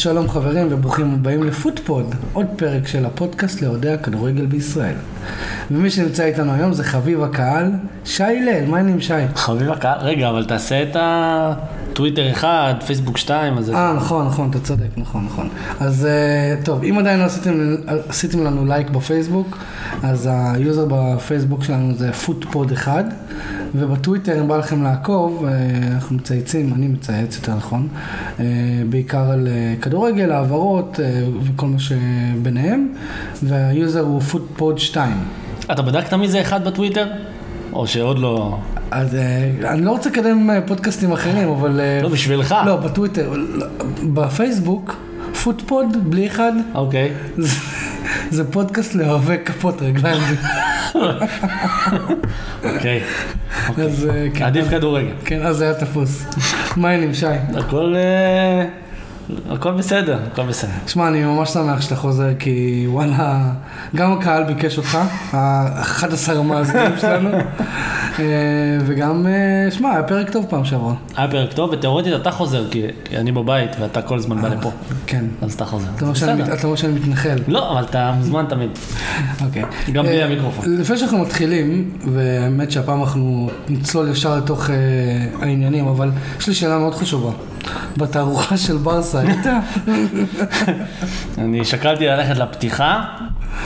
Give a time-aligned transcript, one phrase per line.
[0.00, 4.94] שלום חברים וברוכים הבאים לפוטפוד, עוד פרק של הפודקאסט לאוהדי הכדורגל בישראל.
[5.70, 7.70] ומי שנמצא איתנו היום זה חביב הקהל,
[8.04, 9.14] שי הלל, מה העניינים שי?
[9.34, 13.70] חביב הקהל, רגע, אבל תעשה את הטוויטר 1, פייסבוק 2, אז...
[13.70, 15.48] אה, נכון, נכון, אתה צודק, נכון, נכון.
[15.80, 17.76] אז אה, טוב, אם עדיין לא עשיתם,
[18.08, 19.58] עשיתם לנו לייק בפייסבוק,
[20.02, 23.04] אז היוזר בפייסבוק שלנו זה פוטפוד 1,
[23.74, 25.52] ובטוויטר, אם בא לכם לעקוב, אה,
[25.94, 27.88] אנחנו מצייצים, אני מצייץ יותר נכון,
[28.40, 28.44] אה,
[28.90, 31.00] בעיקר על אה, כדורגל, העברות
[31.42, 32.88] וכל מה שביניהם,
[33.42, 35.12] והיוזר הוא פוטפוד 2.
[35.72, 37.06] אתה בדקת מי זה אחד בטוויטר?
[37.72, 38.58] או שעוד לא...
[38.90, 39.14] אז
[39.64, 41.80] אני לא רוצה לקדם פודקאסטים אחרים, אבל...
[42.02, 42.54] לא, בשבילך.
[42.66, 43.66] לא, בטוויטר, לא,
[44.14, 44.96] בפייסבוק,
[45.44, 47.10] פוטפוד, בלי אחד, אוקיי.
[47.38, 47.56] זה-
[48.30, 50.22] זה פודקאסט לאוהבי כפות רגליים.
[52.64, 53.02] אוקיי.
[53.78, 54.44] אז אה, כן.
[54.44, 55.12] עדיף כדורגל.
[55.24, 56.24] כן, אז זה היה תפוס.
[56.76, 57.26] מה העניינים, שי?
[57.56, 57.94] הכל...
[59.48, 60.70] אה, הכל בסדר, הכל בסדר.
[60.86, 63.50] שמע, אני ממש שמח שאתה חוזר, כי וואלה,
[63.96, 64.98] גם הקהל ביקש אותך,
[65.32, 67.28] ה-11 המאזינים שלנו,
[68.18, 68.24] אה,
[68.86, 70.94] וגם, אה, שמע, היה פרק טוב פעם שעברה.
[71.16, 72.82] היה פרק טוב, ותאורטית אתה חוזר, כי
[73.16, 74.70] אני בבית ואתה כל הזמן בא לפה.
[75.06, 75.24] כן.
[75.42, 75.86] אז אתה חוזר.
[75.96, 77.38] אתה אומר שאני- מתנחל.
[77.48, 78.70] לא, אבל אתה מוזמן תמיד.
[79.44, 79.62] אוקיי.
[79.92, 80.76] גם בלי אה, המיקרופון.
[80.80, 84.76] לפני שאנחנו מתחילים, והאמת שהפעם אנחנו נצלול ישר לתוך אה,
[85.40, 87.30] העניינים, אבל יש לי שאלה מאוד חשובה.
[87.96, 89.46] בתערוכה של ברסה, היית?
[91.38, 93.02] אני שקלתי ללכת לפתיחה,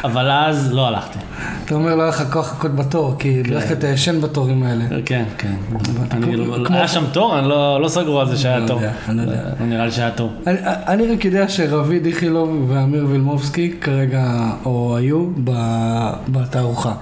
[0.05, 1.19] אבל אז לא הלכתי.
[1.65, 4.85] אתה אומר לא היה לך כוח לחכות בתור, כי ללכת ישן בתורים האלה.
[5.07, 5.55] כן, כן.
[6.33, 7.39] לא- היה שם תור?
[7.39, 8.81] אני לא לא סגרו על זה שהיה תור.
[9.09, 9.43] אני לא יודע.
[9.61, 10.33] לא נראה לי שהיה תור.
[10.87, 14.25] אני, רק יודע שרביד איכילוב ואמיר וילמובסקי כרגע,
[14.65, 15.27] או היו,
[16.29, 16.93] בתערוכה.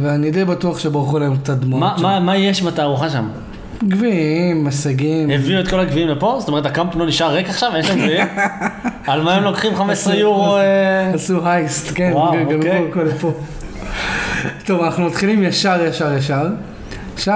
[0.00, 2.00] ואני די בטוח שברחו להם קצת דמעות.
[2.00, 3.28] מה מה יש בתערוכה שם?
[3.82, 5.30] גביעים, הישגים.
[5.30, 6.36] הביאו את כל הגביעים לפה?
[6.38, 7.72] זאת אומרת הקאמפ לא נשאר ריק עכשיו?
[7.78, 8.26] יש להם גביעים?
[9.06, 10.56] על מה הם לוקחים 15 יורו?
[10.56, 11.10] אה?
[11.14, 12.88] עשו הייסט, כן, גנבו אוקיי.
[12.90, 13.32] הכל לפה.
[14.64, 16.46] טוב, אנחנו מתחילים ישר, ישר, ישר.
[17.16, 17.30] שי,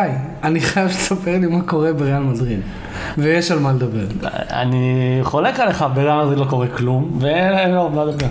[0.44, 2.60] אני חייב שתספר לי מה קורה בריאל מדריד.
[3.18, 4.04] ויש על מה לדבר.
[4.50, 8.26] אני חולק עליך, בריאל מדריד לא קורה כלום, ואין לו מה לדבר.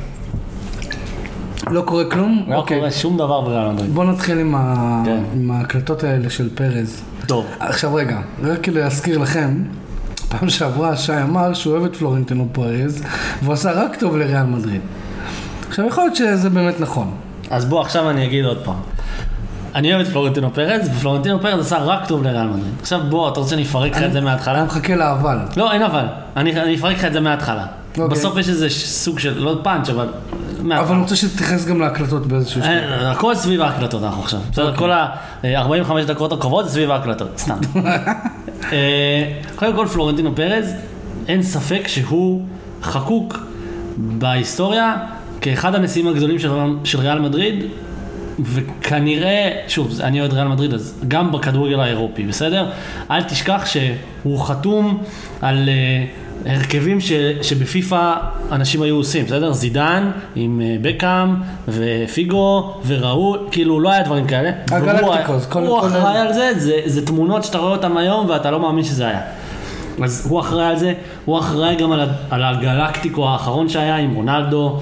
[1.72, 2.45] לא קורה כלום?
[2.47, 3.94] לא קורה שום דבר בריאל מדריד.
[3.94, 5.01] בוא נתחיל עם, ה...
[5.05, 5.23] כן.
[5.33, 7.01] עם ההקלטות האלה של פרז.
[7.28, 7.45] טוב.
[7.59, 9.63] עכשיו רגע, רק כדי להזכיר לכם,
[10.29, 13.03] פעם שעברה שי אמר שהוא אוהב את פלורנטינו פרז,
[13.44, 14.81] והוא עשה רק טוב לריאל מדריד.
[15.69, 17.11] עכשיו יכול להיות שזה באמת נכון.
[17.50, 18.75] אז בוא עכשיו אני אגיד עוד פעם.
[19.75, 22.73] אני אוהב את פלורנטינו פרז, ופלורנטינו פרז עשה רק טוב לריאל מדריד.
[22.81, 24.57] עכשיו בוא, אתה רוצה שאני אפרק לך את זה מההתחלה?
[24.57, 25.38] אני מחכה לאבל.
[25.57, 26.06] לא, אין אבל.
[26.38, 27.66] אני אני אפרק לך את זה מההתחלה.
[27.99, 28.17] אוקיי.
[28.17, 30.07] בסוף יש איזה סוג של, לא פאנץ', אבל...
[30.59, 30.93] אבל.
[30.93, 32.83] אני רוצה שתתייחס גם להקלטות באיזשהו שלב.
[33.01, 34.39] הכל סביב ההקלטות אנחנו עכשיו.
[34.51, 37.57] בסדר, כל ה-45 דקות הקרובות זה סביב ההקלטות, סתם.
[38.71, 40.73] אה, קודם כל פלורנטינו פרז,
[41.27, 42.45] אין ספק שהוא
[42.81, 43.39] חקוק
[43.97, 44.95] בהיסטוריה
[45.41, 46.49] כאחד הנשיאים הגדולים של,
[46.83, 47.63] של ריאל מדריד,
[48.39, 52.69] וכנראה, שוב, אני אוהד ריאל מדריד, אז גם בכדורגל האירופי, בסדר?
[53.11, 55.03] אל תשכח שהוא חתום
[55.41, 56.05] על אה,
[56.45, 57.11] הרכבים ש,
[57.41, 58.13] שבפיפ"א
[58.51, 59.53] אנשים היו עושים, בסדר?
[59.53, 61.35] זידן עם אה, בקאם
[61.67, 64.51] ופיגו וראול, כאילו לא היה דברים כאלה.
[64.71, 68.29] הגלקטיקוס, והוא- כל- הוא כל- אחראי על זה, זה, זה תמונות שאתה רואה אותן היום
[68.29, 69.21] ואתה לא מאמין שזה היה.
[70.03, 70.93] אז הוא אחראי על זה,
[71.25, 71.99] הוא אחראי גם על,
[72.29, 74.79] על הגלקטיקו האחרון שהיה עם רונלדו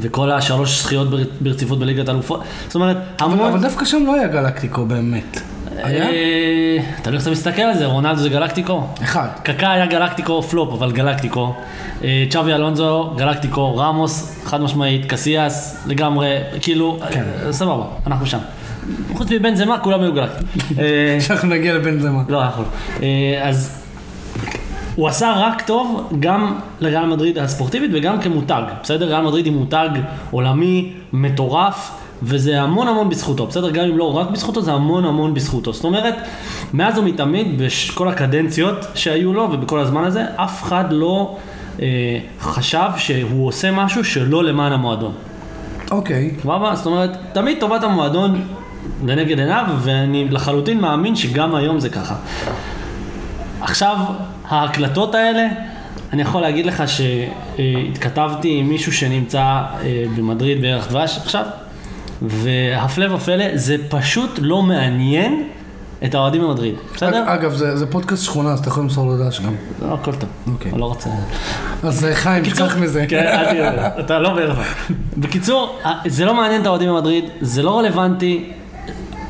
[0.00, 2.40] וכל השלוש זכיות בר- ברציפות בליגת האלופות.
[2.66, 3.48] זאת אומרת, אבל, המון...
[3.48, 5.40] אבל דווקא שם לא היה גלקטיקו באמת.
[5.76, 6.10] היה?
[6.10, 8.86] אה, תלוי איך אתה מסתכל על זה, רונלדו זה גלקטיקו.
[9.02, 9.28] אחד.
[9.42, 11.54] קקה היה גלקטיקו פלופ, אבל גלקטיקו.
[12.04, 17.24] אה, צ'אבי אלונזו, גלקטיקו, רמוס, חד משמעית, קסיאס, לגמרי, כאילו, כן.
[17.46, 18.38] אה, סבבה, אנחנו שם.
[19.12, 20.50] חוץ מבן זמה, כולם היו גלקטיקו.
[21.26, 22.22] שאנחנו נגיע לבן זמה.
[22.28, 23.06] לא, אנחנו לא.
[23.42, 23.82] אז
[24.94, 29.06] הוא עשה רק טוב גם לריאל מדריד הספורטיבית וגם כמותג, בסדר?
[29.06, 29.88] ריאל מדריד היא מותג
[30.30, 33.70] עולמי, מטורף, וזה המון המון בזכותו, בסדר?
[33.70, 35.72] גם אם לא רק בזכותו, זה המון המון בזכותו.
[35.72, 36.14] זאת אומרת,
[36.72, 41.36] מאז ומתמיד, בכל הקדנציות שהיו לו ובכל הזמן הזה, אף אחד לא
[41.80, 45.12] אה, חשב שהוא עושה משהו שלא למען המועדון.
[45.90, 46.30] אוקיי.
[46.42, 46.74] סבבה?
[46.74, 48.44] זאת אומרת, תמיד טובת המועדון
[49.06, 52.14] לנגד עיניו, ואני לחלוטין מאמין שגם היום זה ככה.
[53.60, 53.96] עכשיו,
[54.48, 55.48] ההקלטות האלה,
[56.12, 61.44] אני יכול להגיד לך שהתכתבתי עם מישהו שנמצא אה, במדריד בערך דבש עכשיו,
[62.26, 65.48] והפלא ופלא, זה פשוט לא מעניין
[66.04, 67.24] את האוהדים במדריד, בסדר?
[67.26, 69.54] אגב, זה, זה פודקאסט שכונה, אז אתה יכול למסור לו דש גם.
[69.82, 70.72] לא, הכל טוב, אוקיי.
[70.72, 71.10] אני לא רוצה...
[71.82, 73.04] אז אה, חיים, תשכח מזה.
[73.08, 74.58] כן, אל תהיה, אתה לא בערב.
[75.16, 78.52] בקיצור, זה לא מעניין את האוהדים במדריד, זה לא רלוונטי.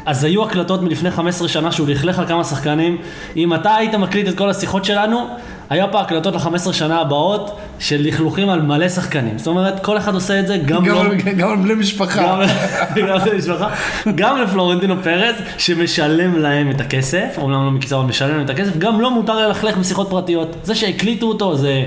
[0.06, 2.98] אז היו הקלטות מלפני 15 שנה שהוא לכלך על כמה שחקנים.
[3.36, 5.26] אם אתה היית מקליט את כל השיחות שלנו,
[5.72, 9.38] היה פה הקלטות ל-15 שנה הבאות של לכלוכים על מלא שחקנים.
[9.38, 11.00] זאת אומרת, כל אחד עושה את זה, גם לא...
[11.00, 12.22] על- גם על בני משפחה.
[12.22, 12.40] גם,
[13.08, 13.68] גם למשפחה,
[14.14, 18.76] גם לפלורנטינו פרץ, שמשלם להם את הכסף, אומנם לא מקצוע, אבל משלם להם את הכסף,
[18.78, 20.56] גם לא מותר ללכלך בשיחות פרטיות.
[20.64, 21.84] זה שהקליטו אותו, זה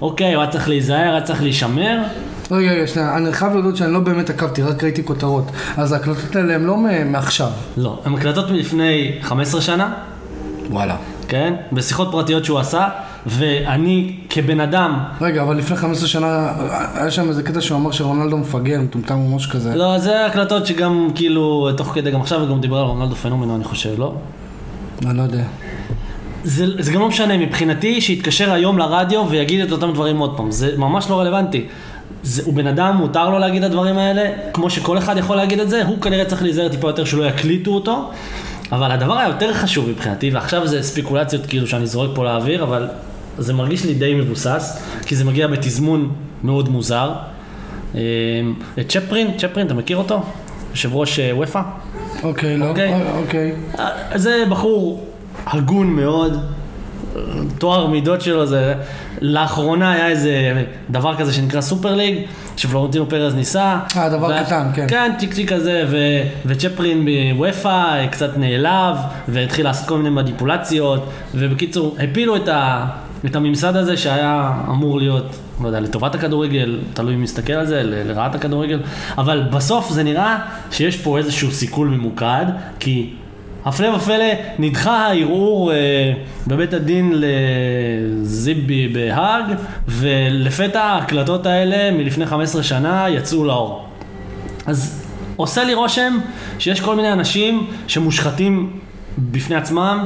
[0.00, 1.98] אוקיי, הוא היה צריך להיזהר, היה צריך להישמר.
[2.50, 5.44] רגע, רגע, שנייה, אני חייב להודות שאני לא באמת עקבתי, רק ראיתי כותרות.
[5.76, 7.48] אז ההקלטות האלה הן לא מעכשיו.
[7.76, 9.92] לא, הן הקלטות מלפני 15 שנה,
[10.70, 10.96] וואלה.
[11.28, 11.54] כן?
[11.72, 12.88] בשיחות פרטיות שהוא עשה,
[13.26, 16.52] ואני כבן אדם, רגע, אבל לפני 15 שנה,
[16.94, 19.74] היה שם איזה קטע שהוא אמר שרונלדו מפגר, מטומטם או משהו כזה.
[19.74, 23.56] לא, זה הקלטות שגם כאילו, תוך כדי, גם עכשיו הוא גם דיבר על רונלדו פנומנו,
[23.56, 24.14] אני חושב, לא?
[25.06, 25.42] אני לא יודע.
[26.44, 30.50] זה, זה גם לא משנה, מבחינתי שיתקשר היום לרדיו ויגיד את אותם דברים עוד פעם,
[30.50, 31.66] זה ממש לא רלוונטי.
[32.22, 35.60] זה, הוא בן אדם, מותר לו להגיד את הדברים האלה, כמו שכל אחד יכול להגיד
[35.60, 38.10] את זה, הוא כנראה צריך להיזהר טיפה יותר שלא יקליטו אותו,
[38.72, 42.88] אבל הדבר היותר חשוב מבחינתי, ועכשיו זה ספקולציות כאילו שאני זורק פה לאוויר, אבל
[43.38, 46.12] זה מרגיש לי די מבוסס, כי זה מגיע בתזמון
[46.44, 47.12] מאוד מוזר.
[47.94, 48.00] אה,
[48.80, 50.22] את צ'פרין, צ'פרין, אתה מכיר אותו?
[50.70, 51.62] יושב ראש אה, וופא?
[52.22, 52.68] אוקיי, לא.
[52.68, 52.92] אוקיי.
[52.92, 53.52] אה, אוקיי.
[54.14, 55.06] זה בחור
[55.46, 56.40] הגון מאוד,
[57.58, 58.74] תואר מידות שלו זה...
[59.20, 62.18] לאחרונה היה איזה דבר כזה שנקרא סופר ליג,
[62.56, 63.78] שפלורנטינו פרז ניסה.
[63.96, 64.86] אה, דבר וה- קטן, כן.
[64.88, 65.96] כן, צ'יק צ'יק כזה, ו...
[66.46, 67.06] וצ'פרין
[67.36, 68.96] בוופא קצת נעלב,
[69.28, 72.86] והתחיל לעשות כל מיני מניפולציות, ובקיצור, הפילו את, ה...
[73.24, 77.82] את הממסד הזה שהיה אמור להיות, לא יודע, לטובת הכדורגל, תלוי אם מסתכל על זה,
[77.82, 78.80] ל- לרעת הכדורגל,
[79.18, 80.38] אבל בסוף זה נראה
[80.70, 82.44] שיש פה איזשהו סיכול ממוקד,
[82.80, 83.10] כי
[83.64, 84.24] הפלא ופלא,
[84.58, 86.12] נדחה הערעור אה,
[86.46, 89.44] בבית הדין לזיבי בהאג,
[89.88, 93.88] ולפתע ההקלטות האלה מלפני 15 שנה יצאו לאור.
[94.66, 96.18] אז עושה לי רושם
[96.58, 98.70] שיש כל מיני אנשים שמושחתים
[99.18, 100.04] בפני עצמם,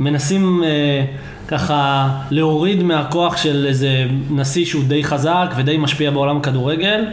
[0.00, 1.04] מנסים אה,
[1.48, 3.88] ככה להוריד מהכוח של איזה
[4.30, 7.04] נשיא שהוא די חזק ודי משפיע בעולם הכדורגל,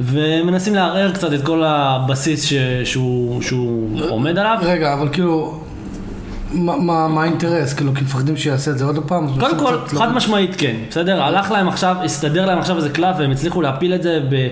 [0.00, 2.52] ומנסים לערער קצת את כל הבסיס ש,
[2.84, 4.58] שהוא, שהוא עומד עליו.
[4.62, 5.60] רגע, אבל כאילו,
[6.52, 7.74] מה- מה מה האינטרס?
[7.74, 9.26] כאילו, כי מפחדים שיעשה את זה עוד פעם?
[9.40, 11.22] קודם כל, קצת לא- חד משמעית כן, בסדר?
[11.22, 14.48] הלך להם עכשיו, הסתדר להם עכשיו איזה קלף והם הצליחו להפיל את זה ב...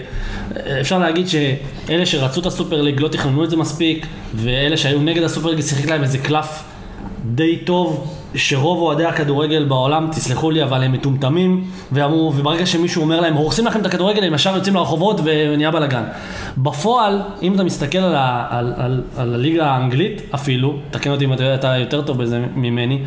[0.81, 5.23] אפשר להגיד שאלה שרצו את הסופר ליג לא תכננו את זה מספיק, ואלה שהיו נגד
[5.23, 6.62] הסופר ליג שיחק להם איזה קלף
[7.35, 13.21] די טוב, שרוב אוהדי הכדורגל בעולם, תסלחו לי, אבל הם מטומטמים, ואמרו, וברגע שמישהו אומר
[13.21, 16.03] להם, הורסים לכם את הכדורגל, הם ישר יוצאים לרחובות ונהיה בלאגן.
[16.59, 21.32] בפועל, אם אתה מסתכל על, ה, על, על, על הליגה האנגלית אפילו, תקן אותי אם
[21.32, 22.99] אתה יודע, אתה יותר טוב בזה ממני,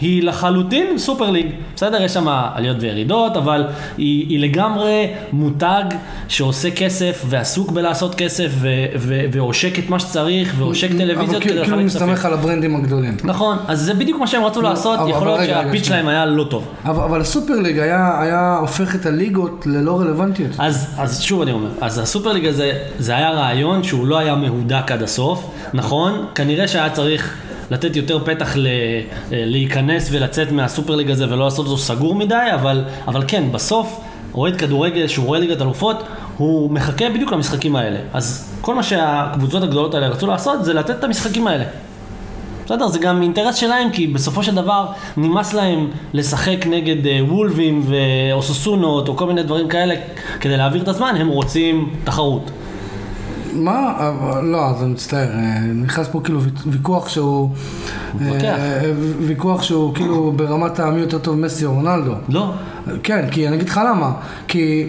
[0.00, 1.46] היא לחלוטין סופר ליג.
[1.76, 3.64] בסדר, יש שם עליות וירידות, אבל
[3.98, 5.84] היא, היא לגמרי מותג
[6.28, 8.68] שעושה כסף ועסוק בלעשות כסף ו,
[8.98, 12.08] ו, ועושק את מה שצריך ועושק אבל טלוויזיות כאילו- כדי כאילו כספים.
[12.10, 13.16] מסתמך על הברנדים הגדולים.
[13.24, 15.86] נכון, אז זה בדיוק מה שהם רצו לעשות, אבל- יכול להיות שהפיץ.
[15.86, 16.64] שלהם היה לא טוב.
[16.84, 20.50] אבל אבל הסופר ליג היה היה הופך את הליגות ללא רלוונטיות.
[20.58, 24.34] אז, אז שוב אני אומר, אז הסופר ליג הזה, זה היה רעיון שהוא לא היה
[24.34, 26.26] מהודק עד הסוף, נכון?
[26.34, 27.34] כנראה שהיה צריך
[27.70, 28.66] לתת יותר פתח ל,
[29.30, 34.00] להיכנס ולצאת מהסופר ליג הזה ולא לעשות אותו סגור מדי, אבל, אבל כן, בסוף,
[34.34, 36.02] אוהד כדורגל שהוא רואה ליגת אלופות,
[36.36, 37.98] הוא מחכה בדיוק למשחקים האלה.
[38.12, 41.64] אז כל מה שהקבוצות הגדולות האלה רצו לעשות זה לתת את המשחקים האלה.
[42.72, 44.86] בסדר, זה גם אינטרס שלהם, כי בסופו של דבר
[45.16, 49.94] נמאס להם לשחק נגד אה, וולבים ואוסוסונות או כל מיני דברים כאלה
[50.40, 52.50] כדי להעביר את הזמן, הם רוצים תחרות.
[53.52, 53.94] מה?
[53.98, 57.50] אבל- לא, אז אני מצטער, אה, נכנס פה כאילו ויכ- ויכוח שהוא...
[58.14, 58.42] מתווכח.
[58.44, 62.12] אה, ווויכוח שהוא כאילו ברמת המי יותר טוב מסי או רונלדו.
[62.28, 62.52] לא.
[63.02, 64.12] כן, כי אני אגיד לך למה.
[64.48, 64.86] כי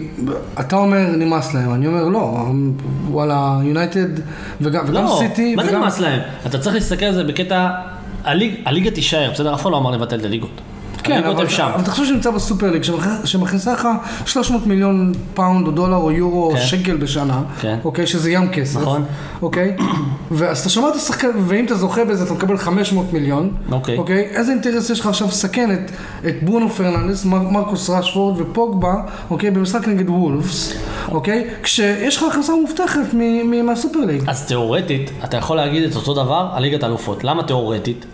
[0.60, 2.46] אתה אומר נמאס להם, אני אומר לא,
[3.10, 4.06] וואלה, יונייטד
[4.60, 5.54] וגם וגם לא, סיטי.
[5.56, 6.20] מה זה נמאס להם?
[6.46, 7.68] אתה צריך להסתכל על זה בקטע,
[8.24, 9.54] הליג, הליגה תישאר, בסדר?
[9.54, 10.60] אף אחד לא אמר לבטל את הליגות.
[11.04, 11.70] כן, אבל, הם שם.
[11.74, 13.88] אבל תחשוב שנמצא ב Super League, שמכ- שמכניסה לך
[14.26, 16.60] 300 מיליון פאונד או דולר או יורו או כן.
[16.60, 17.78] שקל בשנה, כן.
[17.84, 19.04] אוקיי, שזה ים כסף, נכון.
[19.42, 19.76] אוקיי,
[20.30, 23.98] ואז אתה שומע את השחקן, ואם אתה זוכה בזה אתה מקבל 500 מיליון, אוקיי.
[23.98, 25.90] אוקיי, איזה אינטרס יש לך עכשיו לסכן את,
[26.42, 28.94] ברונו פרננדס, מר, מרקוס רשפורד ופוגבה,
[29.30, 30.72] אוקיי, במשחק נגד וולפס,
[31.12, 33.18] אוקיי, כשיש לך הכנסה מובטחת מ-
[33.50, 34.22] מ- מה Super League.
[34.26, 37.24] אז תיאורטית, אתה יכול להגיד את אותו דבר על ליגת האלופות.
[37.24, 38.04] למה תיאורטית?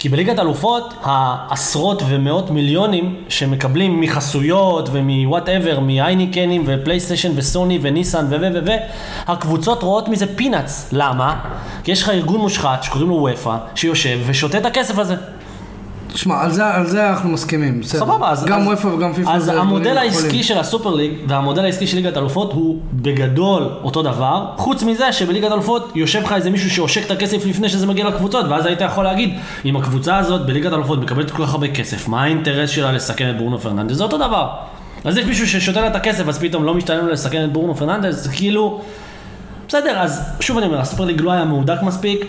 [0.00, 8.26] כי בליגת האלופות, העשרות ומאות מיליונים שמקבלים מחסויות ומ whatever, מהייניקנים ופלייסטיישן וסוני וניסן.
[8.30, 8.36] ו...
[8.40, 8.58] ו...
[8.66, 8.70] ו...
[9.26, 10.88] הקבוצות רואות מזה peanuts.
[10.92, 11.40] למה?
[11.84, 15.16] כי יש לך ארגון מושחת שקוראים לו אופ"א, שיושב ושותה את הכסף הזה.
[16.14, 18.00] שמע, על זה, על זה אנחנו מסכימים, בסדר.
[18.00, 18.44] סבבה, אז...
[18.44, 20.42] גם אופ"א וגם פיפ"א אז המודל העסקי.
[20.42, 25.12] של ה Super League והמודל העסקי של ליגת אלופות הוא בגדול אותו דבר, חוץ מזה
[25.12, 28.80] שבליגת אלופות יושב לך איזה מישהו שעושק את הכסף לפני שזה מגיע לקבוצות, ואז היית
[28.80, 32.92] יכול להגיד, אם הקבוצה הזאת בליגת אלופות מקבלת כל כך הרבה כסף, מה האינטרס שלה
[32.92, 33.96] לסכן את ברונו פרננדס?
[33.96, 34.48] זה אותו דבר.
[35.04, 37.74] אז יש מישהו ששותה לה את הכסף, אז פתאום לא משתלם לו לסכן את ברונו
[37.74, 38.80] פרננדס, כאילו...
[39.68, 42.26] בסדר, אז שוב אני אומר, ה Super League לא היה מהודק מספיק,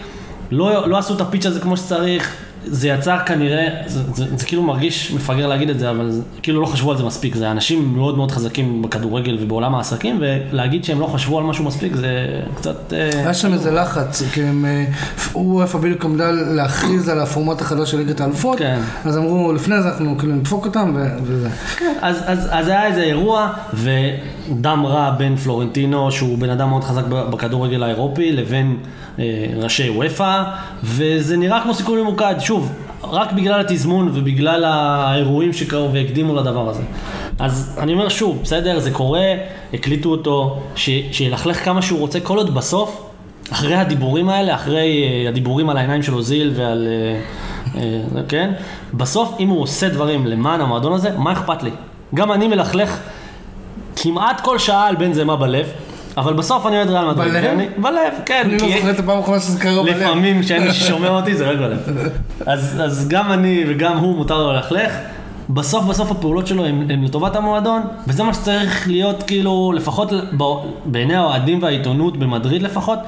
[0.51, 2.35] לא, לא עשו את הפיץ' הזה כמו שצריך,
[2.65, 6.21] זה יצר כנראה, זה, זה, זה, זה כאילו מרגיש מפגר להגיד את זה, אבל זה,
[6.43, 10.83] כאילו לא חשבו על זה מספיק, זה אנשים מאוד מאוד חזקים בכדורגל ובעולם העסקים, ולהגיד
[10.83, 12.93] שהם לא חשבו על משהו מספיק זה קצת...
[12.93, 14.85] אה, היה שם איזה לחץ, כי הם, אה,
[15.35, 18.79] וופא בדיוק עמדה להכריז על הפורמט החדש של ליגת האלופות, כן.
[19.05, 21.49] אז אמרו, לפני זה אנחנו כאילו נדפוק אותם, ו- וזה.
[22.01, 23.53] אז, אז, אז היה איזה אירוע,
[24.49, 28.77] ודם רע בין פלורנטינו, שהוא בן אדם מאוד חזק בכדורגל האירופי, לבין
[29.19, 30.43] אה, ראשי וופא,
[30.83, 32.71] וזה נראה כמו סיכול ממוקד, שוב,
[33.03, 36.81] רק בגלל התזמון ובגלל האירועים שקרו והקדימו לדבר הזה.
[37.39, 39.33] אז אני אומר שוב, בסדר, זה קורה,
[39.73, 43.11] הקליטו אותו, ש, שילכלך כמה שהוא רוצה, כל עוד בסוף,
[43.51, 46.87] אחרי הדיבורים האלה, אחרי אה, הדיבורים על העיניים של אוזיל ועל...
[46.87, 47.19] אה,
[47.81, 48.53] אה, כן?
[48.93, 51.71] בסוף, אם הוא עושה דברים למען המועדון הזה, מה אכפת לי?
[52.15, 52.99] גם אני מלכלך
[54.03, 55.65] כמעט כל שעה על בן זמה בלב,
[56.17, 57.31] אבל בסוף אני אוהד ריאל מדריד.
[57.33, 57.43] בלב?
[57.45, 58.41] ואני- בלב, כן.
[58.45, 59.97] אני לא זוכר את הפעם האחרונה שזה קרה בלב.
[59.97, 61.77] לפעמים כשאין מי ששומע אותי זה רק בלב.
[62.45, 64.91] אז, אז גם אני וגם הוא מותר לו ללכלך.
[65.49, 70.43] בסוף בסוף הפעולות שלו הן לטובת המועדון, וזה מה שצריך להיות כאילו, לפחות ב-
[70.85, 72.99] בעיני האוהדים והעיתונות במדריד לפחות,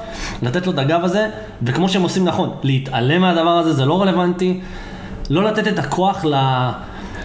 [0.42, 1.28] לתת לו את הגב הזה,
[1.62, 4.60] וכמו שהם עושים נכון, להתעלם מהדבר הזה זה לא רלוונטי,
[5.30, 6.34] לא לתת את הכוח ל...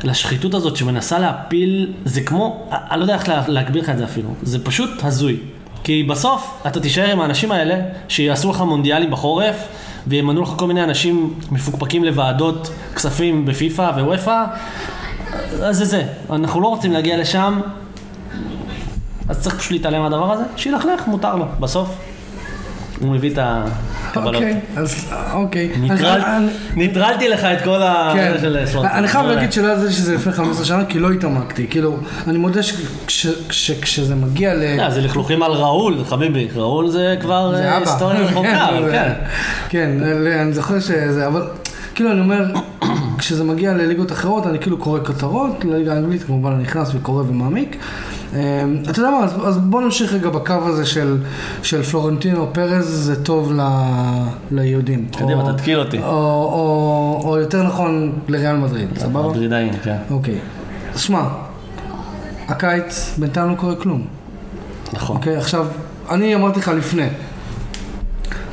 [0.03, 4.03] לשחיתות הזאת שמנסה להפיל, זה כמו, אני לא יודע איך לה- להגביר לך את זה
[4.03, 5.37] אפילו, זה פשוט הזוי.
[5.83, 7.75] כי בסוף אתה תישאר עם האנשים האלה
[8.07, 9.55] שיעשו לך מונדיאלים בחורף
[10.07, 14.45] וימנו לך כל מיני אנשים מפוקפקים לוועדות כספים בפיפ"א וופ"א,
[15.63, 16.03] אז זה זה.
[16.29, 17.61] אנחנו לא רוצים להגיע לשם,
[19.29, 21.45] אז צריך פשוט להתעלם מהדבר הזה, שילכלך, מותר לו.
[21.59, 21.89] בסוף
[22.99, 24.35] הוא מביא את הקבלות.
[24.35, 25.69] אוקיי, אז אוקיי.
[26.75, 28.11] ניטרלתי לך את כל ה...
[28.15, 28.57] כן, של.
[28.93, 29.35] אני חייב מעולה.
[29.35, 31.67] להגיד שלא ידעתי שזה לפני 15 שנה, כי לא התעמקתי.
[31.69, 32.59] כאילו, אני מודה
[33.49, 34.63] שכשזה מגיע ל...
[34.79, 36.47] אה, זה לכלוכים על ראול, חביבי.
[36.55, 37.77] ראול זה כבר אה.
[37.77, 39.13] היסטוריה רחוקה, כן, זה- כן.
[39.69, 40.03] כן,
[40.41, 41.41] אני זוכר שזה, אבל
[41.99, 42.45] כאילו אני אומר,
[43.17, 47.77] כשזה מגיע לליגות אחרות, אני כאילו קורא כותרות, לליגה האנגלית כמובן אני נכנס וקורא ומעמיק.
[48.33, 51.17] אה, אתה יודע מה, אז, אז בוא נמשיך רגע בקו הזה של,
[51.63, 53.61] של פלורנטינו פרז, זה טוב ל,
[54.51, 55.07] ליהודים.
[55.17, 55.97] קדימה, או- תתקיל אותי.
[55.97, 59.29] או, או, או יותר נכון לריאל מדריד, סבבה?
[59.29, 59.97] מדרידאים, כן.
[60.11, 60.37] אוקיי.
[60.93, 61.23] אז שמע,
[62.47, 64.05] הקיץ בינתיים לא קורה כלום.
[64.93, 65.15] נכון.
[65.15, 65.67] אוקיי, עכשיו,
[66.09, 67.07] אני אמרתי לך לפני.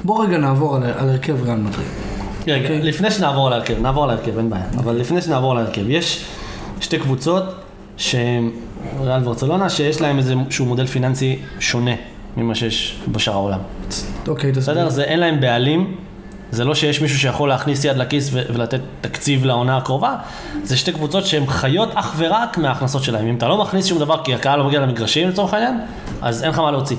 [0.04, 2.05] בוא רגע נעבור על, על הרכב ריאל מדריד.
[2.52, 2.82] רגע, אוקיי.
[2.82, 4.64] לפני שנעבור על ההרכב, נעבור על ההרכב, אין בעיה.
[4.78, 6.24] אבל לפני שנעבור על ההרכב, יש
[6.80, 7.44] שתי קבוצות
[7.96, 8.50] שהן
[9.00, 11.94] ריאל וברצלונה, שיש להם איזשהו מודל פיננסי שונה
[12.36, 13.58] ממה שיש בשאר העולם.
[14.28, 14.74] אוקיי, תסביר.
[14.74, 14.88] בסדר?
[14.88, 15.94] זה אין להם בעלים,
[16.50, 20.16] זה לא שיש מישהו שיכול להכניס יד לכיס ולתת תקציב לעונה הקרובה,
[20.62, 23.26] זה שתי קבוצות שהן חיות אך ורק מההכנסות שלהם.
[23.26, 25.80] אם אתה לא מכניס שום דבר כי הקהל לא מגיע למגרשים לצורך העניין,
[26.22, 26.96] אז אין לך מה להוציא.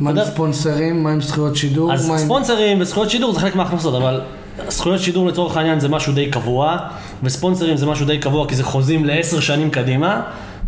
[0.00, 0.24] מה עם.
[0.24, 1.02] ספונסרים?
[1.02, 1.92] מה עם זכויות שידור?
[1.92, 2.12] אז.
[2.16, 4.20] ספונסרים וזכויות שידור זה חלק מההכנסות, אבל
[4.68, 6.76] זכויות שידור לצורך העניין זה משהו די קבוע,
[7.22, 10.20] וספונסרים זה משהו די קבוע כי זה חוזים לעשר שנים קדימה,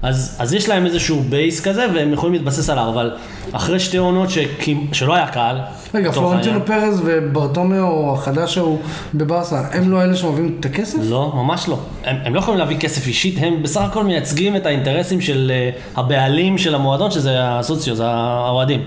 [0.02, 3.12] אז, אז יש להם איזשהו בייס כזה והם יכולים להתבסס עליו, אבל
[3.52, 5.58] אחרי שתי עונות שכי- שלא היה קהל,
[5.94, 8.78] רגע, פלורנטינו פרז וברטומיאו החדש ההוא
[9.14, 10.98] בברסה, הם לא אלה שמביאים את הכסף?
[11.02, 11.78] לא, ממש לא.
[12.04, 15.52] הם, הם לא יכולים להביא כסף אישית, הם בסך הכל מייצגים את האינטרסים של
[15.96, 18.80] uh, הבעלים של המועדון, שזה הסוציו, זה האוהדים.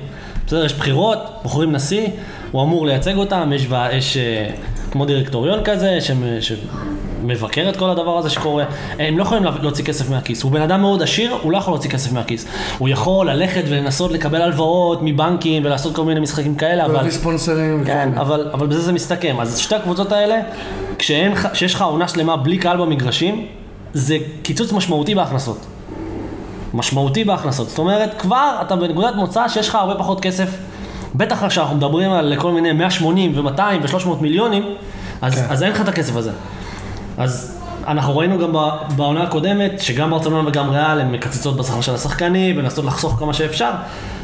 [0.48, 2.08] בסדר, יש בחירות, בוחרים נשיא,
[2.52, 8.18] הוא אמור לייצג אותם, יש, יש uh, כמו דירקטוריון כזה, שמ- שמבקר את כל הדבר
[8.18, 8.64] הזה שקורה.
[9.00, 10.44] הם לא יכולים לה- להוציא כסף מהכיס.
[10.44, 12.46] הוא בן אדם מאוד עשיר, הוא לא יכול להוציא כסף מהכיס.
[12.78, 17.10] הוא יכול ללכת ולנסות לקבל הלוואות מבנקים ולעשות כל מיני משחקים כאלה, אבל...
[17.12, 17.84] ספונסרים.
[17.86, 19.36] כן, אבל, אבל בזה זה מסתכם.
[19.40, 20.36] אז שתי הקבוצות האלה,
[21.00, 23.46] כשיש לך עונה שלמה בלי קהל במגרשים,
[23.94, 25.66] זה קיצוץ משמעותי בהכנסות.
[26.76, 27.70] משמעותי בהכנסות.
[27.70, 30.50] זאת אומרת, כבר אתה בנקודת מוצא שיש לך הרבה פחות כסף.
[31.16, 34.64] בטח כשאנחנו מדברים על כל מיני 180 ו-200 ו-300 מיליונים,
[35.22, 35.46] אז, כן.
[35.50, 36.32] אז אין לך את הכסף הזה.
[37.18, 37.55] אז
[37.88, 38.52] אנחנו ראינו גם
[38.96, 43.72] בעונה הקודמת, שגם ברצלונה וגם ריאל הן מקצצות בשכר של השחקנים ומנסות לחסוך כמה שאפשר.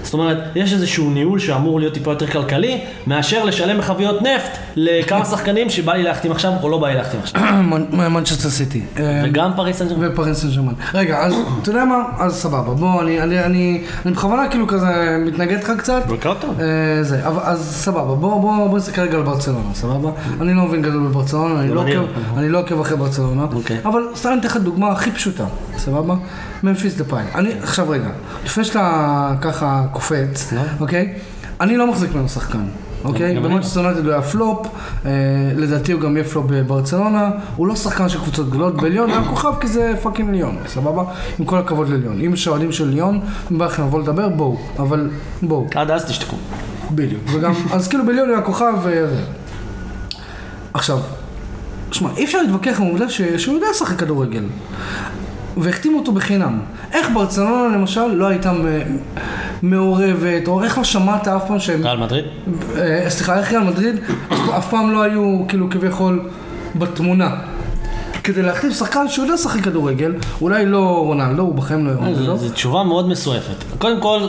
[0.04, 5.26] זאת אומרת, יש איזשהו ניהול שאמור להיות טיפה יותר כלכלי, מאשר לשלם בחביות נפט לכמה
[5.26, 7.42] שחקנים שבא לי להחתים עכשיו או לא בא לי להחתים עכשיו.
[8.14, 8.82] מנצ'סטר סיטי.
[9.00, 10.08] אה, וגם פריז סן ז'רמן.
[10.12, 10.74] ופריז סן ז'רמן.
[10.94, 12.04] רגע, אז אתה יודע מה?
[12.20, 12.74] אז סבבה.
[12.74, 16.04] בוא, אני, בכוונה כאילו כזה מתנגד לך קצת.
[16.08, 16.60] בוקר טוב.
[16.62, 20.10] אה, זה, אז סבבה, בוא, נסתכל רגע על ברצלונה, סבבה?
[20.42, 21.84] אני לא מבין גדול בברצלונה, אני לא.
[22.38, 23.78] אני לא עוקב אחרי ברצלונה, אוקיי.
[23.86, 25.46] אבל סתם אני אתן לך דוגמה הכי פשוטה,
[25.78, 26.16] סבבה?
[26.64, 27.24] ממפיס דפאיי.
[27.36, 28.10] אני, עכשיו רגע,
[28.46, 30.62] לפני שאתה ככה קופץ, לא.
[30.80, 31.14] אוקיי?
[31.62, 32.66] אני לא מחזיק ממנו שחקן.
[33.04, 33.32] אוקיי?
[33.32, 34.68] אני במנצ'סטר יונייטד הוא היה פלופ,
[35.06, 35.12] אה,
[35.56, 39.28] לדעתי הוא גם יהיה פלופ בברצלונה, הוא לא שחקן של קבוצות גדולות, בליון הוא היה
[39.28, 41.04] כוכב כי זה fucking ליון, סבבה?
[41.40, 42.22] עם כל הכבוד לליון.
[42.22, 45.10] אם יש אוהדים של ליון, אם בא לכם לבוא לדבר, בואו, אבל
[45.42, 45.68] בואו.
[45.76, 46.36] עד אז תשתקו.
[46.92, 49.22] בדיוק, וגם, אז כאילו בליון הוא היה כוכב וזה.
[50.74, 51.00] עכשיו,
[51.92, 54.44] שמע, אי אפשר להתווכח עם העובדה ש- שהוא יודע לשחק כדורגל.
[55.58, 56.60] והחתימו אותו בחינם.
[56.94, 58.52] איך ברצלונה למשל לא הייתה
[59.62, 61.84] מעורבת, או איך לא שמעת אף פעם שהם...
[61.84, 62.26] ריאל מדריד?
[62.78, 63.96] אה, סליחה, איך ריאל מדריד
[64.58, 66.30] אף, פעם לא היו כאילו כביכול
[66.76, 67.36] בתמונה.
[68.24, 72.38] כדי להחליף שחקן שיודע לשחק כדורגל, אולי לא רונלדו, הוא בחיים לא רונלדו.
[72.38, 73.56] זו תשובה מאוד מסועפת.
[73.80, 74.20] קודם כל,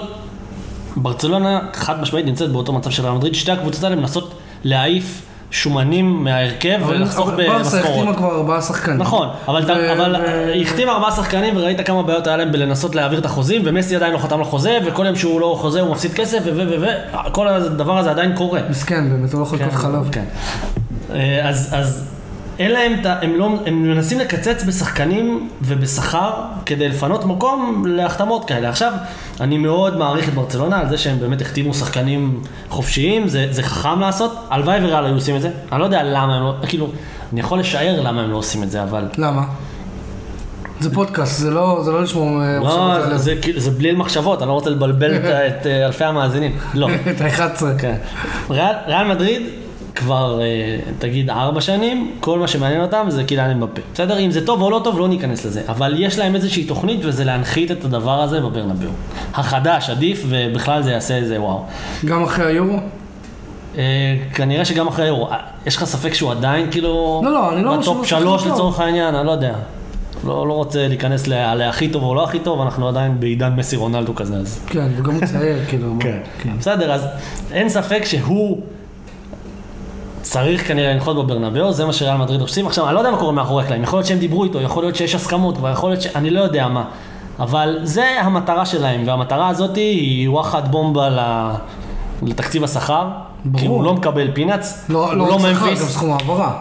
[0.97, 6.25] ברצלונה חד משמעית נמצאת באותו מצב של ריאל מדריד, שתי הקבוצות האלה מנסות להעיף שומנים
[6.25, 7.99] מההרכב ולחסוך אבל ברסה במשכורות.
[7.99, 8.99] החתימה כבר ארבעה שחקנים.
[8.99, 10.15] נכון, אבל,
[10.55, 14.13] היא החתימה ארבעה שחקנים וראית כמה בעיות היה להם בלנסות להעביר את החוזים ומסי עדיין
[14.13, 16.51] לא חתם על חוזה וכל יום שהוא לא חוזה הוא מפסיד כסף ו...
[16.57, 16.81] ו...
[16.81, 16.87] ו...
[17.33, 18.61] כל הדבר הזה עדיין קורה.
[18.71, 20.09] מסכן, באמת, הוא לא יכול לקנות חלב.
[20.13, 20.25] כן.
[21.15, 22.13] אה, אז
[22.59, 26.31] אין להם, את ה- הם, לא, הם מנסים לקצץ בשחקנים ובשכר
[26.67, 28.69] כדי לפנות מקום להחתמות כאלה.
[28.69, 28.93] עכשיו,
[29.41, 34.01] אני מאוד מעריך את ברצלונה על זה שהם באמת החתימו שחקנים חופשיים, זה, זה חכם
[34.01, 35.51] לעשות, הלוואי וריאל היו עושים את זה.
[35.73, 36.89] אני לא יודע למה הם לא, כאילו,
[37.33, 39.05] אני יכול לשער למה הם לא עושים את זה, אבל...
[39.19, 39.43] למה?
[40.81, 43.19] זה פודקאסט, זה לא, זה לא לשמור אה, לא, מחשבות זה, עליהם.
[43.19, 46.57] זה, כאילו- זה בלי מחשבות, אני לא רוצה לבלבל את, את אה, אלפי המאזינים.
[46.75, 46.89] לא.
[47.17, 47.63] את ה-11.
[47.79, 47.95] כן.
[48.51, 49.43] ריאל מדריד
[49.95, 53.81] כבר, אה, תגיד, ארבע שנים, כל מה שמעניין אותם זה קיליאן אמבפה.
[53.95, 54.19] בסדר?
[54.19, 55.63] אם זה טוב או לא טוב, לא ניכנס לזה.
[55.69, 58.91] אבל יש להם איזושהי תוכנית וזה להנחית את הדבר הזה בברנבאו.
[59.35, 61.65] החדש עדיף, ובכלל זה יעשה איזה וואו.
[62.05, 62.79] גם אחרי היורו?
[63.79, 65.31] אה, כנראה שגם אחרי היורו.
[65.31, 67.23] אה, יש לך ספק שהוא עדיין כאילו...
[67.25, 68.53] לא, לא, אני לא בטופ לא שלוש טוב.
[68.53, 69.55] לצורך העניין, אני לא יודע.
[70.25, 74.15] לא, לא רוצה להיכנס להכי טוב או לא הכי טוב, אנחנו עדיין בעידן מסי רונלדו
[74.15, 74.61] כזה, אז...
[74.67, 75.95] כן, וגם הוא צעיר, כאילו.
[76.01, 76.19] כן.
[76.43, 76.59] כן.
[76.59, 77.07] בסדר, אז
[77.53, 78.61] אין ספק שהוא
[80.23, 82.67] צריך כנראה לנחות בברנבאו, זה מה שריאל מדריד עושים.
[82.67, 84.97] עכשיו, אני לא יודע מה קורה מאחורי הקלעים, יכול להיות שהם דיברו איתו, יכול להיות
[84.97, 86.07] שיש הסכמות, כבר יכול להיות ש...
[86.07, 86.85] אני לא יודע מה.
[87.39, 91.21] אבל זה המטרה שלהם, והמטרה הזאת היא וואחד בומבה ל...
[92.23, 93.09] לתקציב השכר.
[93.45, 93.61] ברור.
[93.61, 95.83] כי הוא לא מקבל פינאץ, לא הוא לא לא שכר, גם ממפיס.
[95.83, 96.53] סכום העברה.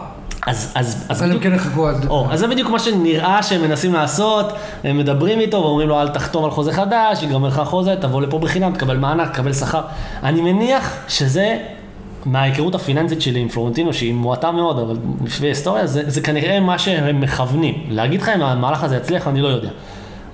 [0.46, 2.06] אז, אז, אז אם בדיוק, כן יחכו עד...
[2.08, 4.52] או, אז זה בדיוק מה שנראה שהם מנסים לעשות,
[4.84, 8.38] הם מדברים איתו ואומרים לו אל תחתום על חוזה חדש, ייגמר לך חוזה, תבוא לפה
[8.38, 9.80] בחינם, תקבל מענק, תקבל שכר.
[10.22, 11.56] אני מניח שזה,
[12.26, 16.78] מההיכרות הפיננסית שלי עם פלורנטינו, שהיא מועטה מאוד, אבל לפי היסטוריה, זה, זה כנראה מה
[16.78, 17.84] שהם מכוונים.
[17.88, 19.68] להגיד לך אם המהלך הזה יצליח, אני לא יודע.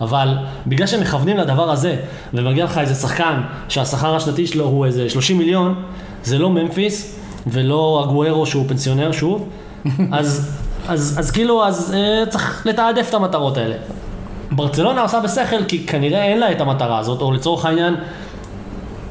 [0.00, 1.96] אבל בגלל שהם מכוונים לדבר הזה,
[2.34, 5.74] ומגיע לך איזה שחקן שהשכר השנתי שלו הוא איזה 30 מיליון,
[6.24, 9.48] זה לא ממפיס ולא אגוארו שהוא פנסיונר שוב,
[10.12, 13.74] אז, אז, אז כאילו, אז אה, צריך לתעדף את המטרות האלה.
[14.50, 17.94] ברצלונה עושה בשכל כי כנראה אין לה את המטרה הזאת, או לצורך העניין,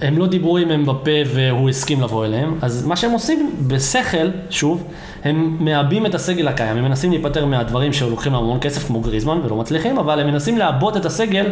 [0.01, 4.83] הם לא דיברו עם אמבפה והוא הסכים לבוא אליהם, אז מה שהם עושים בשכל, שוב,
[5.23, 9.39] הם מעבים את הסגל הקיים, הם מנסים להיפטר מהדברים שלוקחים להם המון כסף כמו גריזמן
[9.43, 11.45] ולא מצליחים, אבל הם מנסים לעבות את הסגל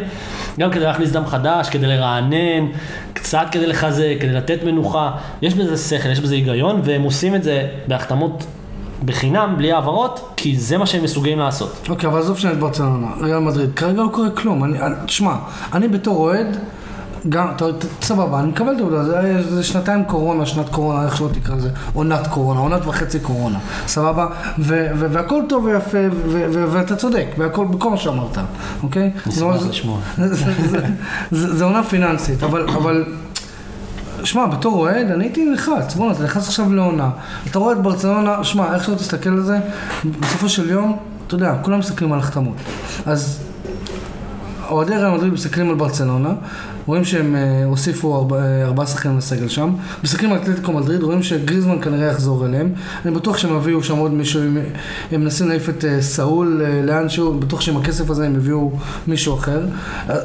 [0.60, 2.68] גם כדי להכניס דם חדש, כדי לרענן,
[3.14, 7.44] קצת כדי לחזק, כדי לתת מנוחה, יש בזה שכל, יש בזה היגיון, והם עושים את
[7.44, 8.46] זה בהחתמות
[9.06, 11.88] בחינם, בלי העברות, כי זה מה שהם מסוגלים לעשות.
[11.90, 14.64] אוקיי, אבל עזוב שנייה את ברצלונה, ריאל מדריד, כרגע לא קורה כלום.
[15.06, 15.36] תשמע,
[15.74, 16.58] אני בתור אוהד,
[17.30, 17.48] גם,
[18.02, 21.70] סבבה, אני מקבל את העובדה, זה, זה שנתיים קורונה, שנת קורונה, איך שלא תקרא לזה,
[21.94, 24.28] עונת קורונה, עונת וחצי קורונה, סבבה?
[24.60, 28.38] ו- ו- והכל טוב ויפה, ו- ו- ואתה צודק, והכל, בכל מה שאמרת,
[28.84, 29.12] אוקיי?
[29.28, 30.00] נשמח זה- לשמוע.
[30.18, 30.88] זה- זה- זה-
[31.32, 33.06] זה זה עונה פיננסית, אבל, אבל,
[34.24, 37.10] שמע, בתור אוהד, אני הייתי נלחץ, בוא'נה, אתה נכנס עכשיו לעונה,
[37.52, 39.58] אתה רואה את ברצלונה, שמע, איך שלא תסתכל על זה,
[40.20, 42.56] בסופו של יום, אתה יודע, כולם מסתכלים על החתמות.
[43.06, 43.40] אז
[44.70, 46.30] אוהדי ריאל מדריד מסתכלים על ברצלונה,
[46.86, 49.70] רואים שהם אה, הוסיפו אה, ארבעה שחקנים לסגל שם,
[50.04, 52.70] מסתכלים על אתלטיקו מדריד, רואים שגריזמן כנראה יחזור אליהם,
[53.06, 54.58] אני בטוח שהם יביאו שם עוד מישהו, הם-
[55.12, 58.72] מנסים להעיף את אה, סאול אה, לאנשהו, בטוח שעם הכסף הזה הם יביאו
[59.08, 59.66] מישהו אחר,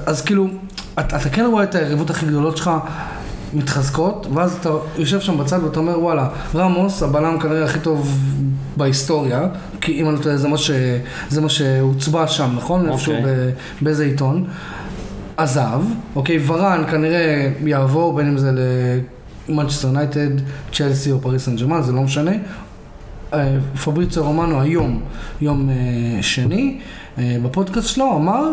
[0.07, 0.46] אז, כאילו,
[0.94, 2.70] אתה, אתה כן רואה את היריבות הכי גדולות שלך
[3.55, 8.18] מתחזקות, ואז אתה יושב שם בצד ואתה אומר, וואלה, ראמוס, הבלם כנראה הכי טוב
[8.77, 9.46] בהיסטוריה,
[9.81, 10.37] כי אם אני לא טועה,
[11.29, 12.88] זה מה שהוצבע שם, נכון?
[12.88, 13.51] איפשהו ב-
[13.83, 14.44] באיזה עיתון.
[15.42, 15.83] עזב,
[16.16, 18.50] אוקיי, וראן כנראה יעבור, בין אם זה
[19.48, 20.31] למנצ'סטר יונייטד,
[20.72, 22.33] צ'לסי או פריס סן ג'רמן, זה לא משנה.
[23.35, 25.00] אה, פבריצו רומנו היום,
[25.40, 26.79] יום אה, שני,
[27.18, 28.44] אה, בפודקאסט שלו אמר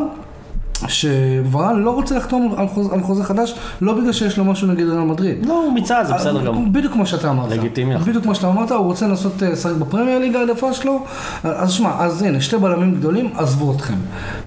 [0.87, 4.89] שוורן לא רוצה לחתום על חוזה, על חוזה חדש, לא בגלל שיש לו משהו נגד
[4.89, 5.45] ריאל מדריד.
[5.45, 6.65] לא, הוא מיצה, זה בסדר גמור.
[6.71, 7.51] בדיוק כמו שאתה אמרת.
[7.51, 7.97] לגיטימי.
[7.97, 11.05] בדיוק כמו שאתה אמרת, הוא רוצה לנסות אה, לשחק בפרמייר ליגה העדפה שלו.
[11.43, 13.93] אז שמע, אז הנה, שתי בלמים גדולים, עזבו אתכם.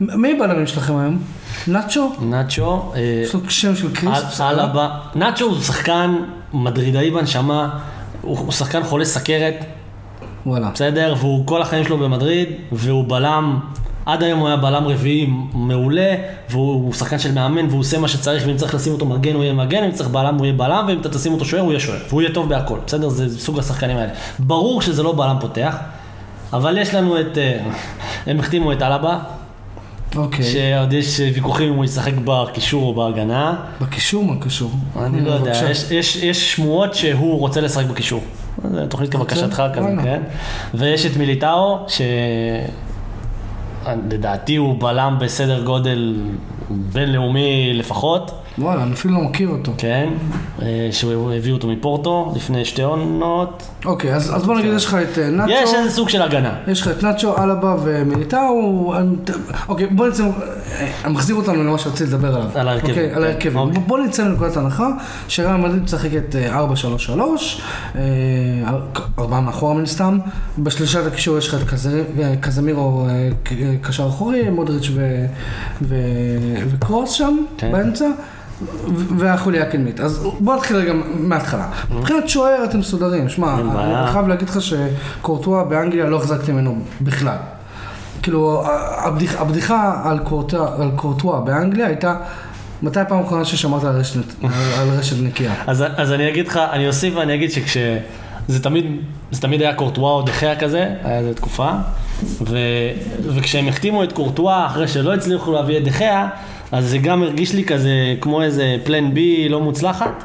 [0.00, 1.18] מי הבלמים שלכם היום?
[1.68, 2.12] נאצ'ו?
[2.20, 4.40] נאצ'ו, אה, יש לו שם של קריספס?
[4.40, 4.88] על הבא.
[5.14, 6.14] נאצ'ו הוא שחקן
[6.54, 7.78] מדרידאי בנשמה,
[8.22, 9.64] הוא שחקן חולה סכרת,
[10.46, 10.70] וואלה.
[10.74, 11.14] בסדר?
[11.18, 13.58] והוא כל החיים שלו במדריד, והוא בלם,
[14.06, 16.14] עד היום הוא היה בלם רביעי מעולה,
[16.50, 19.54] והוא שחקן של מאמן, והוא עושה מה שצריך, ואם צריך לשים אותו מגן הוא יהיה
[19.54, 21.98] מגן, אם צריך בלם הוא יהיה בלם, ואם אתה תשים אותו שוער הוא יהיה שוער,
[22.08, 23.08] והוא יהיה טוב בהכל, בסדר?
[23.08, 24.12] זה סוג השחקנים האלה.
[24.38, 25.76] ברור שזה לא בלם פותח,
[26.52, 27.58] אבל יש לנו את, אה,
[28.26, 29.18] הם החתימו את אלבה,
[30.16, 30.44] אוקיי.
[30.44, 33.54] שעוד יש ויכוחים אם הוא ישחק בקישור או בהגנה.
[33.80, 34.70] בקישור מה קשור?
[34.96, 35.52] אני לא יודע.
[35.70, 38.20] יש, יש, יש שמועות שהוא רוצה לשחק בקישור.
[38.88, 39.88] תוכנית כבקשתך כזה.
[40.02, 40.22] כן?
[40.74, 41.86] ויש את מיליטאו,
[43.84, 46.16] שלדעתי הוא בלם בסדר גודל
[46.70, 49.72] בינלאומי לפחות, וואלה, אני אפילו לא מכיר אותו.
[49.78, 50.08] כן?
[50.62, 53.62] אה, שהוא הביא אותו מפורטו לפני שתי עונות.
[53.84, 55.50] אוקיי, אז אז בוא נגיד, יש לך את אה, נאצ'ו.
[55.52, 56.54] יש איזה סוג של הגנה.
[56.68, 58.94] יש לך את נאצ'ו, אלבה ומיליטאו,
[59.68, 60.24] אוקיי, בוא נצא,
[61.04, 62.50] אה, מחזיר אותנו למה שרציתי לדבר עליו.
[62.54, 62.90] על ההרכבים.
[62.90, 63.56] אוקיי, על ההרכבים.
[63.58, 63.82] אוקיי.
[63.86, 64.88] בוא- נצא מנקודת הנחה,
[65.28, 67.60] שריאל מדריד משחקת אה, 4-3-3,
[67.96, 68.00] אה,
[69.18, 70.18] ארבעה מאחורה מן הסתם,
[70.58, 71.88] בשלישת הקישור יש לך את קז-
[72.40, 73.06] קזמירו
[73.82, 75.26] קשר אחורי, מודריץ' ו-
[75.82, 75.96] ו-
[76.70, 77.72] וקרוס שם, כן.
[77.72, 78.06] באמצע.
[79.18, 80.00] והחוליה הקדמית.
[80.00, 81.66] אז בוא נתחיל רגע מההתחלה.
[81.90, 83.28] מבחינת שוער אתם מסודרים.
[83.28, 83.54] שמע.
[83.54, 87.36] אני חייב להגיד לך שקורטואה באנגליה לא החזקתי ממנו בכלל.
[88.22, 88.64] כאילו,
[89.04, 92.16] הבדיח, הבדיחה על קורטואה, על קורטואה באנגליה הייתה,
[92.82, 94.20] מתי הפעם האחרונה ששמעת על רשת,
[94.78, 95.54] על רשת נקייה?
[95.66, 97.76] אז, אז אני אגיד לך, אני אוסיף ואני אגיד שכש...
[98.48, 98.84] זה תמיד,
[99.30, 101.70] זה תמיד היה קורטואה או דחיה כזה, היה איזה תקופה,
[102.40, 102.58] ו,
[103.22, 106.28] וכשהם החתימו את קורטואה אחרי שלא הצליחו להביא את דחיה,
[106.72, 110.24] אז זה גם הרגיש לי כזה כמו איזה פלן בי לא מוצלחת,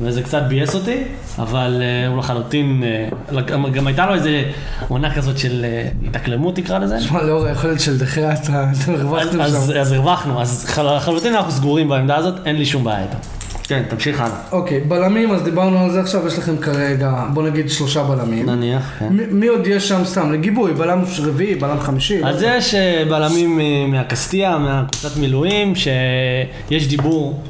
[0.00, 0.96] וזה קצת ביאס אותי,
[1.38, 2.82] אבל uh, הוא לחלוטין,
[3.32, 3.40] uh,
[3.72, 4.42] גם, הייתה לו איזה
[4.88, 7.00] עונה כזאת של uh, התאקלמות תקרא לזה.
[7.00, 9.80] שמע, לאור היכולת של דחיה, אתה אתם הרווחתם אז, אז, שם.
[9.80, 13.16] אז הרווחנו, אז חל- לחלוטין אנחנו סגורים בעמדה הזאת, אין לי שום בעיה איתה.
[13.68, 14.36] כן, תמשיך הלאה.
[14.52, 18.46] אוקיי, בלמים, אז דיברנו על זה עכשיו, יש לכם כרגע, בוא נגיד שלושה בלמים.
[18.50, 19.08] נניח, כן.
[19.10, 20.32] מי- מי עוד יש שם סתם?
[20.32, 22.20] לגיבוי, בלם רביעי, בלם חמישי?
[22.20, 22.54] לא אז יודע.
[22.56, 27.40] יש אה, בלמים אה, מהקסטיה, מהקבוצת מילואים, שיש דיבור,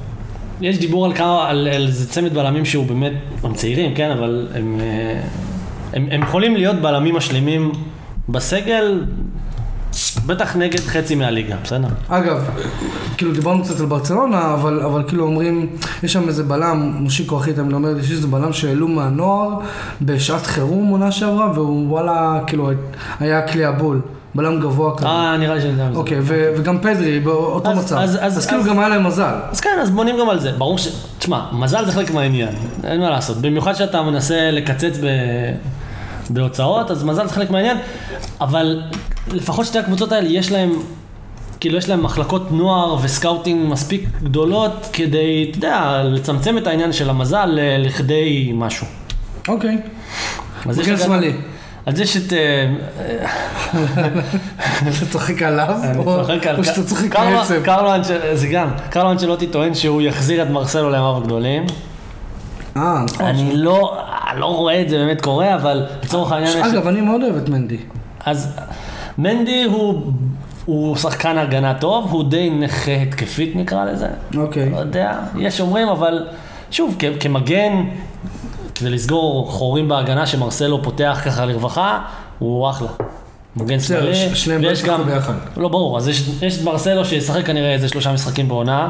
[0.61, 3.13] יש דיבור על כמה, על על איזה צמד בלמים שהוא באמת,
[3.45, 5.21] הם צעירים, כן, אבל הם, אה,
[5.93, 7.73] הם, הם יכולים להיות בלמים משלימים
[8.29, 9.05] בסגל,
[10.27, 11.89] בטח נגד חצי מהליגה, בסדר?
[12.09, 12.45] אגב,
[13.17, 15.67] כאילו דיברנו קצת על ברצלונה, אבל, אבל כאילו אומרים,
[16.03, 19.49] יש שם איזה בלם, מושיקו אחי תמיד אומר שיש איזה בלם שהעלו מהנוער
[20.03, 22.71] בשעת חירום עונה שעברה, והוא וואלה, כאילו,
[23.21, 24.01] היה כלי הבול,
[24.35, 25.07] בלם גבוה כזה.
[25.07, 25.99] אה, נראה לי שאני יודע מזה.
[25.99, 27.97] אוקיי, וגם פדרי באותו אז- מצב.
[27.97, 29.35] אז- אז, אז- כאילו אז- גם היה להם מזל.
[29.51, 30.53] אז כן, אז בונים גם על זה.
[30.59, 30.89] ברור ש...
[31.19, 32.55] תשמע, מזל זה חלק מהעניין,
[32.85, 33.37] אין מה לעשות.
[33.37, 35.07] במיוחד שאתה מנסה לקצץ ב...
[36.31, 37.77] בהוצאות, אז מזל זה חלק מהעניין,
[38.41, 38.83] אבל
[39.33, 40.73] לפחות שתי הקבוצות האלה יש להם,
[41.61, 46.93] כאילו יש להם מחלקות נוער ו scouting מספיק גדולות כדי, אתה יודע, לצמצם את העניין
[46.93, 48.87] של המזל לכדי משהו.
[49.49, 49.79] אוקיי.
[50.69, 51.33] אז יש שמאלי.
[51.87, 52.33] אז יש את...
[52.33, 52.73] אה,
[54.99, 55.75] אתה צוחק עליו?
[55.97, 56.21] או-
[56.65, 57.17] שאתה צוחק
[57.95, 61.67] אנצ'ל- זה גם, קרלו אנצ'לוטי טוען שהוא יחזיר את מרסלו לימיו הגדולים.
[62.77, 63.27] אה, נכון.
[63.27, 63.99] אני לא,
[64.37, 66.63] לא רואה את זה באמת קורה, אבל לצורך העניין.
[66.65, 67.77] אגב, אני מאוד אוהב את מנדי.
[68.25, 68.57] אז
[69.19, 70.03] מנדי הוא,
[70.65, 74.09] הוא שחקן הגנה טוב, הוא די נכה התקפית נקרא לזה.
[74.37, 74.71] אוקיי.
[74.71, 76.27] לא יודע, יש אומרים, אבל
[76.71, 77.85] שוב, כ- כמגן,
[78.75, 81.99] כדי לסגור חורים בהגנה שמרסלו פותח ככה לרווחה,
[82.39, 82.89] הוא אחלה.
[83.57, 85.33] מגן שמאלי, ש- ויש גם, ביחד.
[85.57, 88.89] לא ברור, אז יש, יש את מרסלו שישחק כנראה איזה שלושה משחקים בעונה,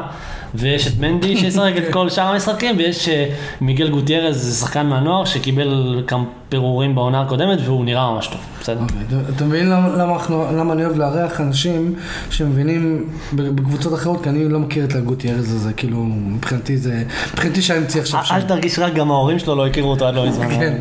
[0.57, 3.25] ויש את מנדי שישחק את כל שאר המשחקים, ויש אה,
[3.61, 8.81] מיגל גוטיירז, שחקן מהנוער שקיבל כמה פירורים בעונה הקודמת, והוא נראה ממש טוב, בסדר?
[8.81, 8.97] אוקיי,
[9.35, 11.95] אתה- מבין למה, אני אוהב לארח אנשים
[12.29, 17.79] שמבינים בקבוצות אחרות, כי אני לא מכיר את הגוטיירז הזה, כאילו, מבחינתי זה, מבחינתי שהיה
[17.79, 18.35] אמצעי עכשיו שם.
[18.35, 20.49] אל תרגיש רק, גם ההורים שלו לא הכירו אותו עד לא מזמן.
[20.49, 20.73] כן.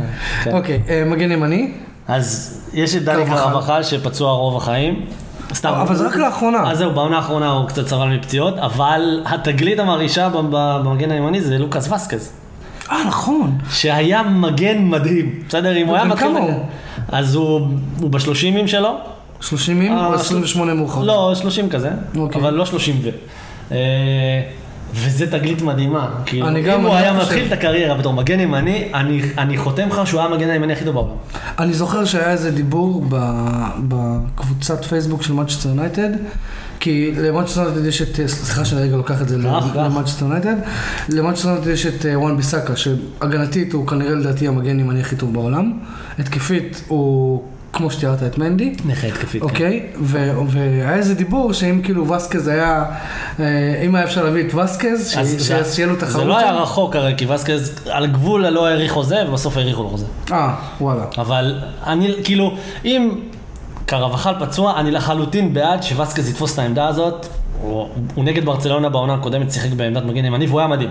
[0.45, 0.53] כן.
[0.57, 1.73] אוקיי, אה, מגן ימני,
[2.09, 3.25] אז יש את דני.
[3.27, 5.05] קרבחל שפצוע רוב החיים.
[5.55, 5.69] סתם.
[5.69, 6.71] אבל זה רק לאחרונה.
[6.71, 11.93] אז זהו, בעונה האחרונה הוא קצת סבל מפציעות, אבל התגלית המרעישה במגן הימני זה לוקאס
[11.93, 12.33] וסקז.
[12.91, 13.59] אה, נכון.
[13.71, 15.43] שהיה מגן מדהים.
[15.49, 16.29] בסדר, אם הוא היה מתחיל...
[17.09, 17.69] אז הוא,
[18.01, 18.97] בשלושימים שלו.
[19.41, 21.03] 30 עם אה, או 28 מאוחר?
[21.03, 22.41] לא, 30 כזה, אוקיי.
[22.41, 23.09] אבל לא 30 ו...
[24.95, 26.09] וזה תגלית מדהימה.
[26.27, 27.23] כאילו, אני גם- אם הוא היה חושב.
[27.27, 30.85] מתחיל את הקריירה בתור מגן ימני, אני, אני חותם לך שהוא היה המגן הימני הכי
[30.85, 31.11] טוב בעולם.
[31.59, 33.05] אני זוכר שהיה איזה דיבור
[33.89, 36.11] בקבוצת פייסבוק של מנצ'סטר יונייטד,
[36.81, 39.39] כי למנצ'סטר יונייטד יש את, סליחה שאני רגע לוקח את זה.
[39.75, 40.55] למנצ'סטר יונייטד,
[41.09, 45.33] למנצ'סטר יונייטד יש את אה, וואן ביסאקה, שהגנתית הוא כנראה לדעתי המגן הימני הכי טוב
[45.35, 45.73] בעולם,
[46.19, 47.43] התקפית הוא
[47.75, 48.75] כמו שתיארת את מנדי.
[48.85, 49.43] נכה התקפית.
[49.43, 49.49] כן.
[49.49, 52.85] אוקיי, והיה איזה דיבור שאם כאילו ואסקז היה,
[53.41, 55.17] אה, אם היה אפשר להביא את ואסקז,
[55.75, 56.13] שיהיה לו תחרות.
[56.13, 56.53] זה לא היה.
[56.53, 60.07] רחוק הרי, כי ואסקז על גבול הלא האריך חוזה, ובסוף האריכו לו חוזה.
[60.33, 61.05] אה, וואלה.
[61.19, 63.11] אבל אני, כאילו, אם
[63.87, 67.27] קרבחל פצוע, אני לחלוטין בעד שווסקז יתפוס את העמדה הזאת.
[68.15, 70.91] הוא נגד ברצלונה בעונה הקודמת, שיחק בעמדת מגן ימני, והוא היה מדהים.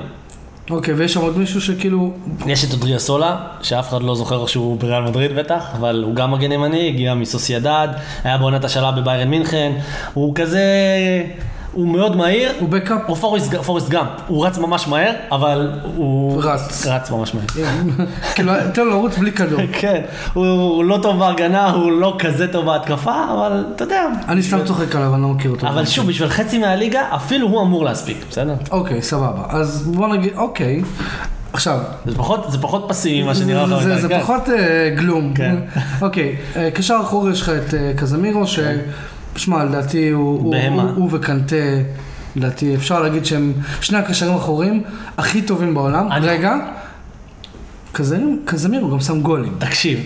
[0.69, 2.13] אוקיי, ויש שם עוד מישהו שכאילו,
[2.45, 6.31] יש את אודריה סולה, שאף אחד לא זוכר שהוא בריאל מדריד בטח, אבל הוא גם
[6.31, 7.87] מגן ימני, הגיע מסוסיידד,
[8.23, 9.71] היה בעונת השאלה בביירן מינכן,
[10.13, 10.63] הוא כזה,
[11.73, 13.01] הוא מאוד מהיר, הוא בקאפ.
[13.07, 16.85] הוא פורסט, פורסט גאמפ, הוא רץ ממש מהר, אבל הוא רץ.
[16.87, 17.45] רץ ממש מהר.
[18.35, 19.59] כאילו, תן לו לרוץ בלי כדור.
[19.81, 20.01] כן,
[20.33, 24.03] הוא, לא טוב בהגנה, הוא לא כזה טוב בהתקפה, אבל אתה יודע.
[24.27, 25.67] אני סתם צוחק עליו, אני לא מכיר אותו.
[25.67, 28.53] אבל שוב, בשביל חצי מהליגה, אפילו הוא אמור להספיק, בסדר?
[28.71, 29.41] אוקיי, סבבה.
[29.49, 30.81] אז בוא נגיד, אוקיי.
[31.53, 33.83] עכשיו, זה פחות, זה פחות פסימי ממה שנראה לך.
[33.83, 34.21] זה- זה זה כן.
[34.21, 34.55] פחות אה,
[34.95, 35.33] גלום.
[35.35, 35.55] כן.
[36.01, 38.59] אוקיי, אה, קשר אחורי יש לך את אה, קזמירו, ש...
[39.35, 40.81] שמע, לדעתי הוא- הוא בהמה.
[40.81, 41.55] הוא- הוא וקנטה,
[42.35, 44.83] לדעתי אפשר להגיד שהם שני הקשרים האחוריים
[45.17, 46.11] הכי טובים בעולם.
[46.11, 46.53] אני- רגע,
[47.91, 49.55] קזמירו- קזמירו גם שם גולים.
[49.59, 49.99] תקשיב,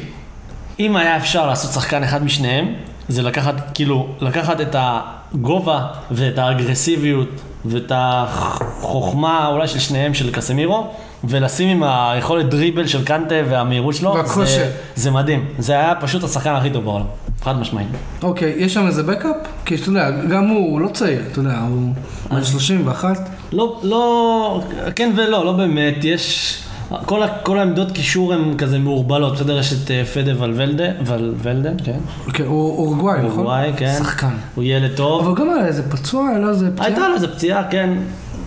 [0.79, 2.67] אם היה אפשר לעשות שחקן אחד משניהם,
[3.09, 7.29] זה לקחת, כאילו, לקחת את הגובה ואת האגרסיביות
[7.65, 10.93] ואת החוכמה אולי של שניהם של קסמירו,
[11.29, 14.45] ולשים עם היכולת דריבל של קנטה והמהירות שלו, והכושר.
[14.45, 15.45] זה, זה מדהים.
[15.59, 17.05] זה היה פשוט השחקן הכי טוב בעולם,
[17.41, 17.87] חד משמעית.
[18.23, 19.35] אוקיי, יש שם איזה בקאפ?
[19.65, 21.93] כי אתה יודע, גם הוא, הוא לא צעיר, אתה יודע, הוא
[22.31, 23.17] בן 31.
[23.51, 24.61] לא, לא,
[24.95, 26.57] כן ולא, לא באמת, יש...
[27.05, 29.59] כל, ה- כל העמדות קישור הן כזה מעורבלות, בסדר?
[29.59, 31.97] יש את אה, פדה ולוולדה, ולוולדה, כן.
[32.33, 33.29] כן, הוא אורוגוואי, נכון?
[33.31, 33.95] אורוגוואי, כן.
[33.97, 34.29] שחקן.
[34.55, 35.25] הוא ילד טוב.
[35.27, 36.85] אבל גם היה איזה פצוע, היה לו איזה פציעה.
[36.87, 37.89] הייתה לו איזה פציעה, כן.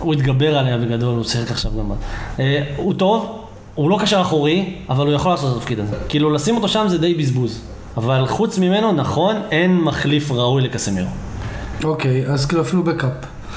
[0.01, 1.93] הוא התגבר עליה בגדול, הוא שיחק עכשיו גם.
[2.41, 3.41] אה, הוא טוב,
[3.75, 5.97] הוא לא קשר אחורי, אבל הוא יכול לעשות את התפקיד הזה.
[6.09, 7.61] כאילו, לשים אותו שם זה די בזבוז.
[7.97, 11.09] אבל חוץ ממנו, נכון, אין מחליף ראוי לקסמירו.
[11.85, 13.13] אוקיי, אז כאילו אפילו בקאפ.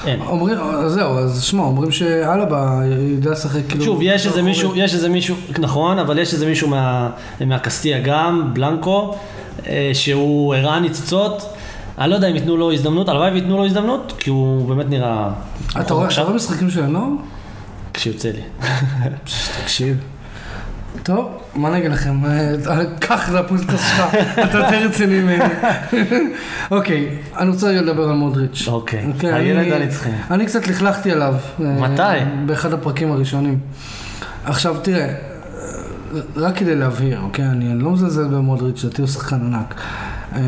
[0.06, 0.20] אין.
[0.26, 2.80] אומרים, אז זהו, אז שמע, אומרים שאלבה
[3.10, 3.84] יודע לשחק כאילו...
[3.84, 4.42] שוב, יש איזה אחורי.
[4.42, 9.14] מישהו, יש איזה מישהו, נכון, אבל יש איזה מישהו מה, מהקסטיה גם, בלנקו,
[9.66, 11.42] אה, שהוא הראה ניצוצות.
[11.98, 15.30] אני לא יודע אם ייתנו לו הזדמנות, הלוואי וייתנו לו הזדמנות, כי הוא באמת נראה...
[15.70, 17.08] אתה רואה אתה עכשיו, רואה משחקים של הנוער?
[17.94, 18.42] כשיוצא לי.
[19.62, 19.96] תקשיב.
[21.02, 22.20] טוב, מה נגיד לכם?
[23.00, 25.44] קח את הפודקאסט שלך, אתה יותר רציני ממני.
[26.70, 28.68] אוקיי, אני רוצה רגע לדבר על מודריץ'.
[28.68, 30.10] אוקיי, אוקיי, הילד הנצחי.
[30.30, 31.34] אני קצת לכלכתי עליו.
[31.60, 32.02] אה, מתי?
[32.46, 33.58] באחד הפרקים הראשונים.
[34.44, 35.14] עכשיו תראה, אה,
[36.36, 37.46] רק כדי להבהיר, אוקיי?
[37.46, 39.74] אני לא מזלזל במודריץ', לדעתי הוא שחקן ענק.
[40.34, 40.40] אה,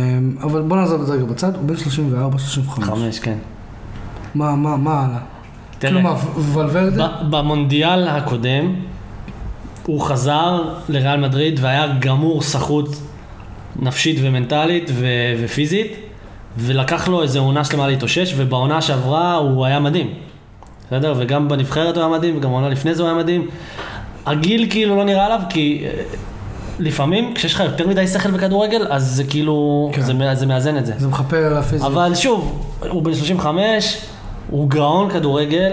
[0.42, 2.85] אבל בוא נעזוב את זה רגע בצד, הוא בן 34-35.
[2.85, 3.37] חמש, כן.
[4.37, 5.18] מה, מה, מה הלאה?
[5.81, 7.09] כלומר, ולוורדה?
[7.31, 8.75] במונדיאל הקודם,
[9.87, 12.88] הוא חזר לריאל מדריד והיה גמור סחוט
[13.77, 15.07] נפשית ומנטלית ו-
[15.44, 15.96] ופיזית,
[16.59, 20.14] ולקח לו איזה עונה שלמה להתאושש, ובעונה שעברה הוא היה מדהים.
[20.87, 21.14] בסדר?
[21.16, 23.49] וגם בנבחרת הוא היה מדהים, וגם בעונה לפני זה הוא היה מדהים.
[24.27, 26.03] הגיל כאילו לא נראה עליו, כי אה,
[26.79, 30.01] לפעמים כשיש לך יותר מדי שכל בכדורגל, אז זה כאילו, כן.
[30.01, 30.92] זה, זה מאזן את זה.
[30.99, 31.92] זה מכפר על הפיזיות.
[31.92, 33.99] אבל שוב, הוא בן 35,
[34.50, 35.72] הוא גאון כדורגל.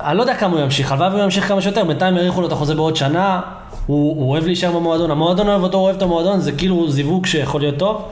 [0.00, 2.52] אני לא יודע כמה הוא ימשיך, הלוואי והוא ימשיך כמה שיותר, בינתיים האריכו לו את
[2.52, 3.40] החוזה בעוד שנה,
[3.86, 7.26] הוא, הוא אוהב להישאר במועדון, המועדון אוהב אותו, הוא אוהב את המועדון, זה כאילו זיווג
[7.26, 8.04] שיכול להיות טוב.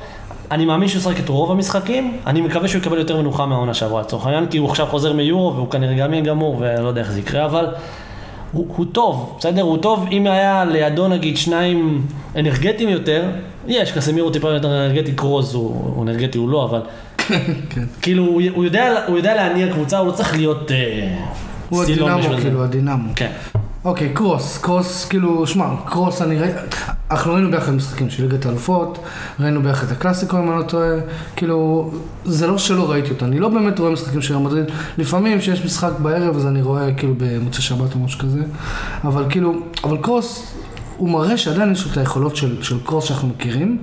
[0.51, 4.01] אני מאמין שהוא ישחק את רוב המשחקים, אני מקווה שהוא יקבל יותר מנוחה מהעונה שעברה
[4.01, 7.11] לצורך העניין, כי הוא עכשיו חוזר מיורו והוא כנראה גם יהיה גמור, ולא יודע איך
[7.11, 7.67] זה יקרה, אבל
[8.53, 9.63] הוא, הוא טוב, בסדר?
[9.63, 13.23] הוא טוב, אם היה לידו נגיד שניים אנרגטיים יותר,
[13.67, 16.81] יש, קסמירו טיפה יותר אנרגטי, קרוז הוא, הוא אנרגטי, הוא לא, אבל
[17.71, 17.85] כן.
[18.03, 21.17] כאילו, הוא, יודע, הוא יודע להניע קבוצה, הוא לא צריך להיות אה,
[21.69, 22.23] הוא הדינמו.
[22.41, 23.13] כאילו, הדינמו.
[23.17, 23.31] כן.
[23.85, 26.59] אוקיי, קרוס, קרוס, כאילו, שמע, קרוס, אני ראיתי,
[27.11, 28.99] אנחנו ראינו ביחד משחקים של ליגת האלופות,
[29.41, 30.91] ראינו ביחד את הקלאסיקו, אם אני לא טועה,
[31.37, 31.91] כאילו,
[32.25, 34.65] זה לא שלא ראיתי אותו, אני לא באמת רואה משחקים של מדריד,
[34.99, 38.43] לפעמים כשיש משחק בערב, אז אני רואה כאילו במוצאי שבת או משהו כזה,
[39.05, 40.55] אבל כאילו, אבל קרוס,
[40.97, 43.79] הוא מראה שעדיין יש לו את היכולות של, של קרוס שאנחנו מכירים,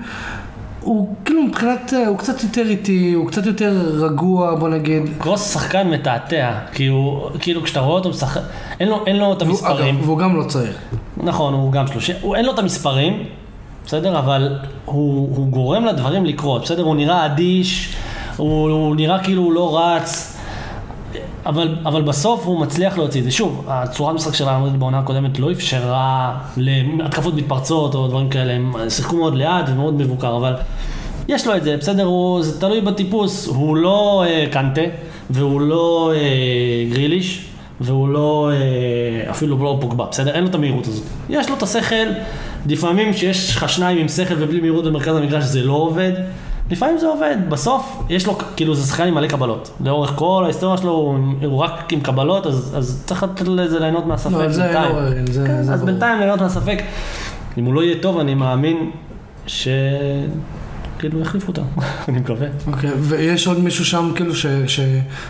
[0.87, 3.73] הוא כאילו מבחינת, אה, הוא קצת יותר איטי, הוא קצת יותר
[4.05, 5.01] רגוע, בוא נגיד.
[5.19, 8.41] קרוס שחקן מתעתע, כי הוא, כאילו כשאתה רואה אותו משחק,
[8.79, 9.95] אין לו, אין לו את והוא- המספרים.
[9.95, 10.73] אגב, והוא גם לא צעיר.
[11.17, 13.23] נכון, הוא גם שלושים, הוא אין לו את המספרים,
[13.85, 14.19] בסדר?
[14.19, 16.83] אבל הוא, הוא גורם לדברים לקרות, בסדר?
[16.83, 17.95] הוא נראה אדיש,
[18.37, 20.36] הוא, הוא נראה כאילו הוא לא רץ,
[21.47, 23.31] אבל, אבל בסוף הוא מצליח להוציא את זה.
[23.31, 28.73] שוב, הצורת משחק של מדריד בעונה הקודמת לא אפשרה להתקפות מתפרצות או דברים כאלה, הם
[28.89, 30.53] שיחקו מאוד לאט ומאוד מבוקר, אבל
[31.27, 32.03] יש לו את זה, בסדר?
[32.03, 34.81] הוא, זה תלוי בטיפוס, הוא לא אה, קנטה
[35.29, 37.43] והוא לא אה, גריליש.
[37.81, 40.33] והוא לא, אה, אפילו לא פוגבה, בסדר?
[40.33, 41.03] אין לו את המהירות הזאת.
[41.29, 42.07] יש לו את השכל,
[42.65, 46.11] לפעמים כשיש לך שניים עם שכל ובלי מהירות במרכז המגרש זה לא עובד.
[46.71, 49.69] לפעמים זה עובד, בסוף יש לו, כאילו זה שחקן עם מלא קבלות.
[49.85, 54.05] לאורך כל ההיסטוריה שלו הוא, הוא רק עם קבלות, אז, אז צריך לתת לזה ליהנות
[54.05, 54.95] מהספק לא, זה בינתיים.
[54.95, 55.01] לא,
[55.31, 55.91] זה- כן, זה אז ברור.
[55.91, 56.81] בינתיים ליהנות מהספק.
[57.57, 58.91] אם הוא לא יהיה טוב, אני מאמין
[59.47, 59.67] ש...
[60.99, 61.61] כאילו יחליפו אותו,
[62.07, 62.47] אני מקווה.
[62.67, 64.45] אוקיי, ויש עוד מישהו שם כאילו ש-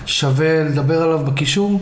[0.05, 1.81] ששווה לדבר עליו בקישור?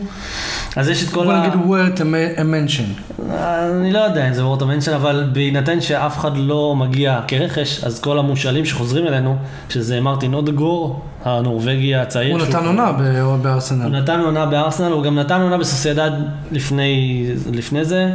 [0.76, 1.40] אז יש את כל בוא ה...
[1.40, 2.02] נגיד worth a
[2.40, 3.22] a mention.
[3.32, 8.00] אני לא יודע אם זה וורט המנשן, אבל בהינתן שאף אחד לא מגיע כרכש, אז
[8.00, 9.36] כל המושאלים שחוזרים אלינו,
[9.70, 12.36] שזה מרטין אודגור, הנורבגי הצעיר.
[12.38, 13.88] הוא נתן עונה ב- הוא בארסנל.
[14.02, 16.12] נתן עונה בארסנל, הוא גם נתן עונה בסוסיידד
[16.52, 18.10] לפני, לפני זה,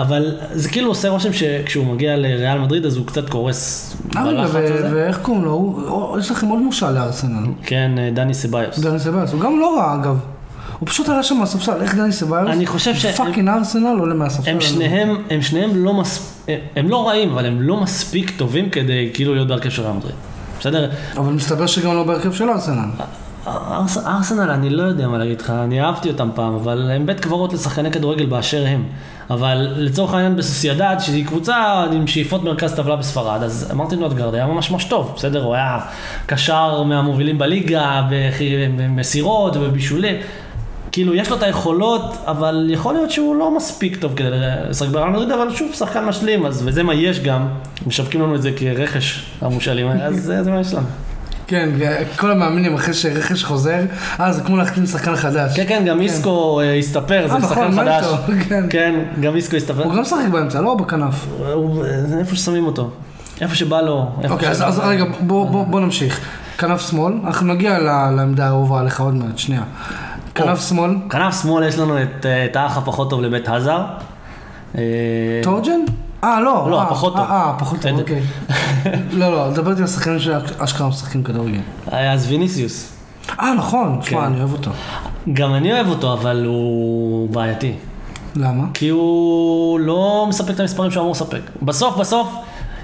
[0.00, 4.24] אבל זה כאילו עושה רושם שכשהוא מגיע לריאל מדריד אז הוא קצת קורס אה.
[4.92, 6.16] ואיך קוראים לו?
[6.18, 7.46] יש לכם עוד מושאל לארסנל.
[7.62, 8.78] כן, אה, דני סביוס.
[8.78, 10.18] דני סביוס, הוא גם לא רע אגב.
[10.78, 12.48] הוא פשוט עלה שם מהספסל, איך דני סביוס?
[12.48, 14.50] אני חושב ש- fucking ארסנל עולה מהספסל.
[14.50, 16.42] הם שניהם, הם שניהם לא מס...
[16.76, 20.14] הם לא רעים, אבל הם לא מספיק טובים כדי כאילו להיות בהרכב של ריאל מדריד.
[20.60, 20.90] בסדר?
[21.16, 22.84] אבל מסתבר שגם לא בהרכב של ארסנל.
[23.46, 27.20] ארס- ארסנל, אני לא יודע מה להגיד לך, אני אהבתי אותם פעם, אבל הם בית
[27.20, 28.84] קברות לשחקני כדורגל באשר הם.
[29.30, 34.46] אבל לצורך העניין בסוסיידד, שהיא קבוצה עם שאיפות מרכז טבלה בספרד, אז מרטין נוטגרד היה
[34.46, 35.44] ממש ממש טוב, בסדר?
[35.44, 35.78] הוא היה
[36.26, 38.02] קשר מהמובילים בליגה,
[38.76, 40.16] במסירות ובבישולים.
[40.92, 44.28] כאילו, יש לו את היכולות, אבל יכול להיות שהוא לא מספיק טוב כדי
[44.68, 47.46] לשחק בריאל מדריד, אבל שוב, שחקן משלים, אז וזה מה יש גם,
[47.86, 50.86] משווקים לנו את זה כרכש המושאלים, אז זה מה יש לנו.
[51.46, 51.68] כן,
[52.16, 53.80] כל המאמינים אחרי שרכש חוזר,
[54.20, 55.56] אה, זה כמו להחתים שחקן חדש.
[55.56, 58.04] כן, כן, גם איסקו אה, הסתפר, אה, זה נכון, שחקן מה חדש.
[58.48, 58.64] כן.
[58.70, 59.84] כן, גם איסקו הסתפר.
[59.84, 61.26] הוא גם משחק באמצע, לא בכנף.
[62.06, 62.90] זה איפה ששמים אותו.
[63.40, 64.10] איפה שבא לו.
[64.28, 64.78] אוקיי, אז.
[64.78, 66.20] רגע, בוא- נמשיך.
[66.58, 67.78] כנף שמאל, אנחנו נגיע
[68.10, 69.62] לעמדה האהובה עליך עוד מעט, שנייה.
[70.34, 73.80] כנף שמאל, כנף שמאל יש לנו את אה, האח הפחות טוב לבית הזארד.
[74.78, 74.82] אה,
[75.42, 75.80] טורג'ן?
[76.26, 76.66] אה, לא.
[76.70, 77.26] לא, אה, הפחות טוב.
[77.30, 77.98] אה, אה, פחות טוב.
[77.98, 78.22] אוקיי.
[79.20, 81.60] לא, לא, דבר איתי על השחקנים שאשכרה משחקים כדורגל.
[81.86, 82.92] אז ויניסיוס.
[83.40, 84.10] אה, נכון, כן.
[84.10, 84.70] שמע, אני אוהב אותו.
[85.32, 87.72] גם אני אוהב אותו, אבל הוא בעייתי.
[88.36, 88.64] למה?
[88.74, 91.40] כי הוא לא מספק את המספרים שהוא אמור לספק.
[91.62, 92.28] בסוף, בסוף,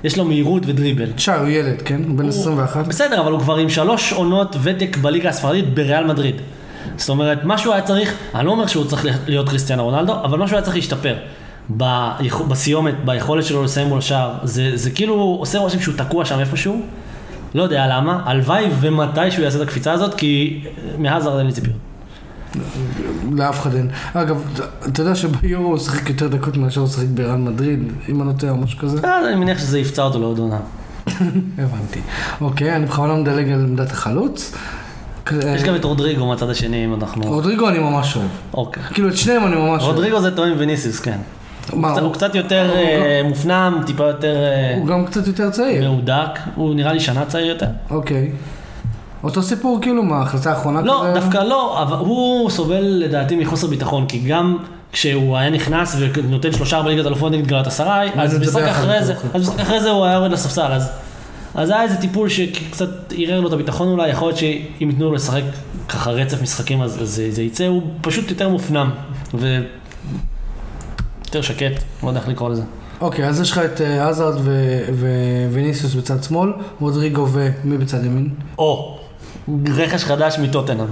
[0.04, 1.12] יש לו מהירות ודריבל.
[1.12, 2.00] תשמע, הוא ילד, כן?
[2.08, 2.86] הוא בן 21.
[2.86, 6.34] בסדר, אבל הוא כבר עם שלוש עונות ותק בליגה הספרדית בריאל מדריד.
[6.96, 10.56] זאת אומרת, משהו היה צריך, אני לא אומר שהוא צריך להיות כריסטיאנו רונלדו, אבל משהו
[10.56, 11.14] היה צריך להשתפר.
[12.48, 16.82] בסיומת, ביכולת שלו לסיים מול השער, זה, זה כאילו עושה רושם שהוא תקוע שם איפשהו,
[17.54, 20.60] לא יודע למה, הלוואי ומתי שהוא יעשה את הקפיצה הזאת, כי
[20.98, 21.76] מהזר אין לי ציפיות.
[23.32, 23.90] לאף אחד אין.
[24.14, 24.42] אגב,
[24.88, 28.32] אתה- יודע שביורו הוא שיחק יותר דקות מאשר הוא שיחק בריאל מדריד, אם אני לא
[28.32, 28.98] טועה או משהו כזה?
[28.98, 30.58] אז אני מניח שזה יפצע אותו לעוד עונה.
[31.58, 32.00] הבנתי.
[32.40, 34.54] אוקיי, אני בכוונה מדלג על עמדת החלוץ.
[35.54, 37.22] יש גם את רודריגו מהצד השני, אם אנחנו...
[37.22, 38.28] רודריגו אני ממש אוהב.
[38.54, 38.82] אוקיי.
[38.82, 39.94] כאילו את שניהם אני ממש אוהב.
[39.94, 41.18] רודריגו זה טוב עם ויניסיוס, כן.
[41.72, 45.26] מה, הוא הוא- הוא קצת יותר הוא אה, מופנם, טיפה יותר אה, הוא גם קצת
[45.26, 45.90] יותר צעיר.
[45.90, 47.66] מהודק, הוא נראה לי שנה צעיר יותר.
[47.90, 48.30] אוקיי.
[49.24, 51.20] אותו סיפור כאילו מההחלטה האחרונה לא, כזה?
[51.20, 54.56] דווקא לא, אבל הוא סובל לדעתי מחוסר ביטחון, כי גם
[54.92, 59.04] כשהוא היה נכנס ונותן שלושה ארבע ליגת אלופות נגד גלת אסריי, אז משחק אחר אחרי.
[59.04, 60.90] זה, אז משחק אחרי זה הוא היה יורד לספסל, אז...
[61.54, 64.56] אז היה איזה טיפול שקצת ערער לו את הביטחון אולי, יכול להיות שאם
[64.90, 65.42] ייתנו לו לשחק
[65.88, 68.90] ככה רצף משחקים אז, אז זה, זה יצא, הוא פשוט יותר מופנם,
[69.34, 69.58] ו...
[71.34, 72.62] יותר שקט, לא יודע איך לקרוא לזה.
[73.00, 78.28] אוקיי, אז יש לך את אה, הזארד ו- וויניסיוס בצד שמאל, רודריגו ומי בצד ימין?
[78.58, 78.98] או,
[79.66, 80.86] רכש חדש מטוטנהאם,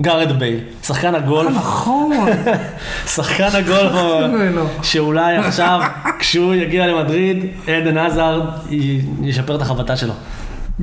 [0.00, 2.10] גארת' בייל, שחקן הגולף, אה, נכון.
[3.14, 3.92] שחקן הגולף.
[4.90, 5.80] שאולי עכשיו,
[6.18, 8.42] כשהוא יגיע למדריד, אדן הזארד
[9.22, 10.14] ישפר את החבטה שלו.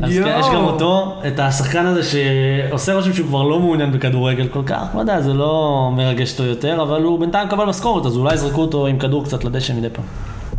[0.03, 0.11] אז.
[0.11, 4.63] כן, יש גם אותו, את השחקן הזה שעושה רושם שהוא כבר לא מעוניין בכדורגל כל
[4.65, 8.33] כך, לא יודע, זה לא מרגש אותו יותר, אבל הוא בינתיים מקבל משכורת, אז אולי
[8.33, 10.05] יזרקו אותו עם כדור קצת לדשא מדי פעם.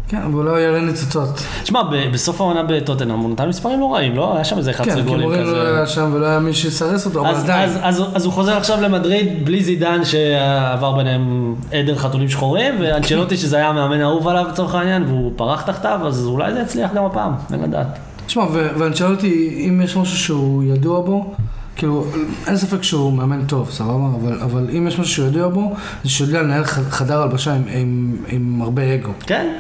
[0.08, 1.28] כן, אבל לא יראה ניצוצות.
[1.62, 4.34] תשמע, בסוף העונה בטוטנאם הוא נתן מספרים לא רעים, לא?
[4.34, 5.76] היה שם איזה 11 כן, כי גולים מורנו לא כזה.
[5.76, 7.70] היה שם ולא היה מי שיסרס אותו, אבל עדיין.
[7.82, 13.68] אז, הוא חוזר עכשיו למדריד בלי זידן שעבר ביניהם עדר חתולים שחורים ואנצ'לוטי שזה היה
[13.68, 17.62] המאמן האהוב עליו לצורך העניין והוא פרח תחתיו אז אולי זה יצליח גם הפעם, אין
[17.62, 17.98] לדעת.
[18.28, 21.34] שמע, ו- ואני שואל אותי אם יש משהו שהוא ידוע בו,
[21.76, 22.06] כאילו,
[22.46, 24.08] אין ספק שהוא מאמן טוב, סבבה?
[24.20, 25.74] אבל, אבל אם יש משהו שהוא ידוע בו,
[26.04, 29.10] זה שהוא יודע לנהל חדר הלבשה עם, עם, עם הרבה אגו.
[29.26, 29.58] כן?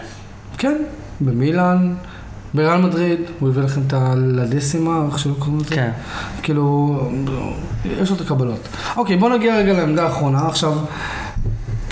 [0.58, 0.76] כן,
[1.20, 1.94] במילאן,
[2.54, 5.74] בריאל מדריד, הוא הביא לכם את הלדיסימה, איך שלא קוראים לזה.
[5.74, 5.90] כן.
[6.42, 7.00] כאילו,
[8.00, 8.68] יש לו את הקבלות.
[8.96, 10.46] אוקיי, בוא נגיע רגע לעמדה האחרונה.
[10.48, 10.72] עכשיו,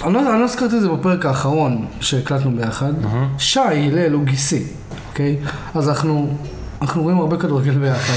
[0.04, 2.92] אני לא, אני לא הזכרתי את זה בפרק האחרון שהקלטנו ביחד.
[3.38, 4.62] שי הלל הוא גיסי,
[5.08, 5.36] אוקיי?
[5.74, 6.36] אז אנחנו,
[6.84, 8.14] אנחנו רואים הרבה כדורגל ביחד.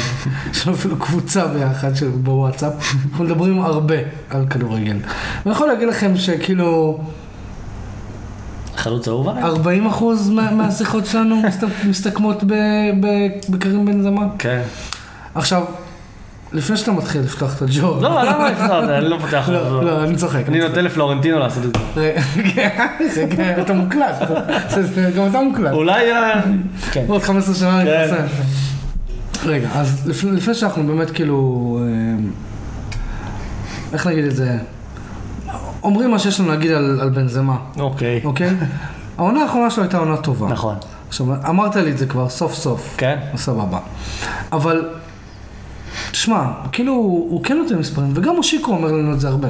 [0.51, 1.91] יש לנו אפילו קבוצה ביחד
[2.23, 2.73] בוואטסאפ.
[3.11, 3.95] אנחנו מדברים הרבה
[4.29, 4.97] על כדורגל.
[5.45, 6.99] אני יכול להגיד לכם שכאילו...
[8.75, 9.43] חלוץ אהוב עליי?
[9.43, 12.43] 40 אחוז מה, מהשיחות שלנו מסת- מסתכמות
[13.49, 14.27] בקרים בן זמן.
[14.39, 14.61] כן.
[15.35, 15.63] עכשיו,
[16.53, 18.01] לפני שאתה מתחיל לפתוח את הג'וב.
[18.03, 18.83] לא, למה לפתוח?
[18.89, 19.49] אני לא פותח.
[19.51, 20.43] לא, לא, אני צוחק.
[20.47, 22.15] אני נותן לפלורנטינו לעשות את זה.
[22.37, 24.15] רגע, אתה מוקלט,
[25.17, 25.73] גם אתה מוקלט.
[25.73, 26.11] אולי...
[26.11, 26.41] אה,
[26.91, 27.05] כן.
[27.07, 28.05] עוד 15 שנה אני כן.
[28.13, 28.27] מפרסם.
[29.49, 32.23] רגע, אז לפני- שאנחנו באמת כאילו, אה,
[33.93, 34.57] איך נגיד את זה,
[35.83, 38.21] אומרים מה שיש לנו להגיד על על בנזמה, אוקיי.
[38.23, 38.49] אוקיי?
[39.17, 40.47] העונה האחרונה שלו הייתה עונה טובה.
[40.47, 40.75] נכון.
[41.07, 42.93] עכשיו, אמרת לי את זה כבר, סוף סוף.
[42.97, 43.17] כן?
[43.35, 43.79] סבבה.
[44.51, 44.89] אבל,
[46.11, 49.47] תשמע, כאילו, הוא כן נותן מספרים, וגם מושיקו אומר לנו את זה הרבה.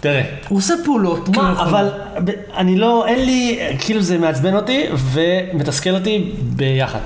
[0.00, 0.22] תראה.
[0.48, 1.24] הוא עושה פעולות.
[1.24, 1.68] כאילו, מה, נכונות.
[1.68, 1.88] אבל
[2.24, 6.98] ב- אני לא, אין לי, כאילו זה מעצבן אותי ומתסכל אותי ביחד.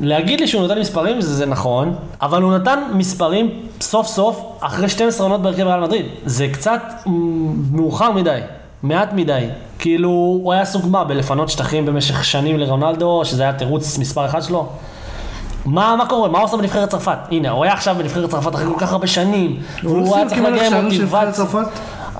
[0.00, 4.88] להגיד לי שהוא נותן מספרים זה, זה נכון, אבל הוא נתן מספרים סוף סוף אחרי
[4.88, 6.06] 12 עונות בהרכב ריאל מדריד.
[6.26, 6.82] זה קצת
[7.72, 8.38] מאוחר מדי,
[8.82, 9.44] מעט מדי.
[9.78, 14.42] כאילו, הוא היה סוג מה, בלפנות שטחים במשך שנים לרונלדו, שזה היה תירוץ מספר אחד
[14.42, 14.68] שלו?
[15.66, 16.28] מה, מה קורה?
[16.28, 17.18] מה הוא עושה בנבחרת צרפת?
[17.30, 19.56] הנה, הוא היה עכשיו בנבחרת צרפת אחרי כל כך הרבה שנים.
[19.82, 21.44] הוא היה צריך להגיע עם מוטיבציה.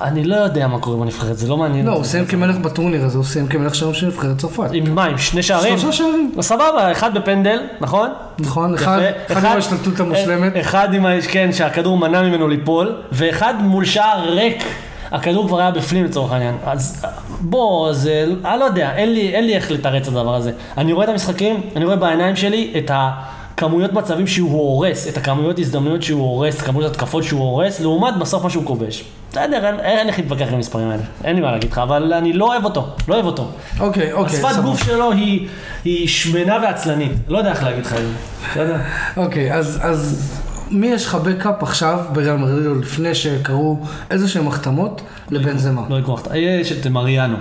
[0.01, 1.87] אני לא יודע מה קורה בנבחרת, זה לא מעניין.
[1.87, 1.93] לא.
[1.93, 4.71] הוא סיים כמלך בטורניר הזה, הוא סיים כמלך שערים של נבחרת צרפת.
[4.73, 5.79] עם מה, עם שני שערים?
[5.79, 6.33] שלושה שערים.
[6.41, 8.11] סבבה, אחד בפנדל, נכון?
[8.39, 10.53] נכון, אחד עם ההשתלטות המושלמת.
[10.61, 11.07] אחד עם.
[11.31, 14.65] כן, שהכדור מנע ממנו ליפול, ואחד מול שער ריק,
[15.13, 16.55] הכדור כבר היה בפנים לצורך העניין.
[16.65, 17.07] אז
[17.41, 18.27] בוא, זה...
[18.45, 20.53] אני לא יודע, אין לי, אין לי איך לתרץ את הדבר הזה.
[20.77, 25.59] אני רואה את המשחקים, אני רואה בעיניים שלי את הכמויות מצבים שהוא הורס, את הכמויות
[25.59, 29.05] הזדמנויות שהוא הורס, כמויות התקפות שהוא הורס, לעומת בסוף מה שהוא כובש.
[29.31, 32.45] בסדר, אין, איך להתווכח עם המספרים האלה, אין לי מה להגיד לך, אבל אני לא
[32.45, 33.49] אוהב אותו, לא אוהב אותו.
[33.81, 34.63] אוקיי, אוקיי, השפת סבבה.
[34.63, 35.49] גוף שלו היא,
[35.85, 38.13] היא שמנה ועצלנית, לא יודע איך להגיד לך את זה.
[38.51, 38.77] בסדר?
[39.17, 40.33] אוקיי, אז, אז
[40.71, 43.79] מי יש לך בקאפ עכשיו בריאל מדריד, או לפני שקרו
[44.11, 45.83] איזה שהם החתמות לבנזמה?
[45.89, 47.37] לא יקרוח, יש את מריאנו.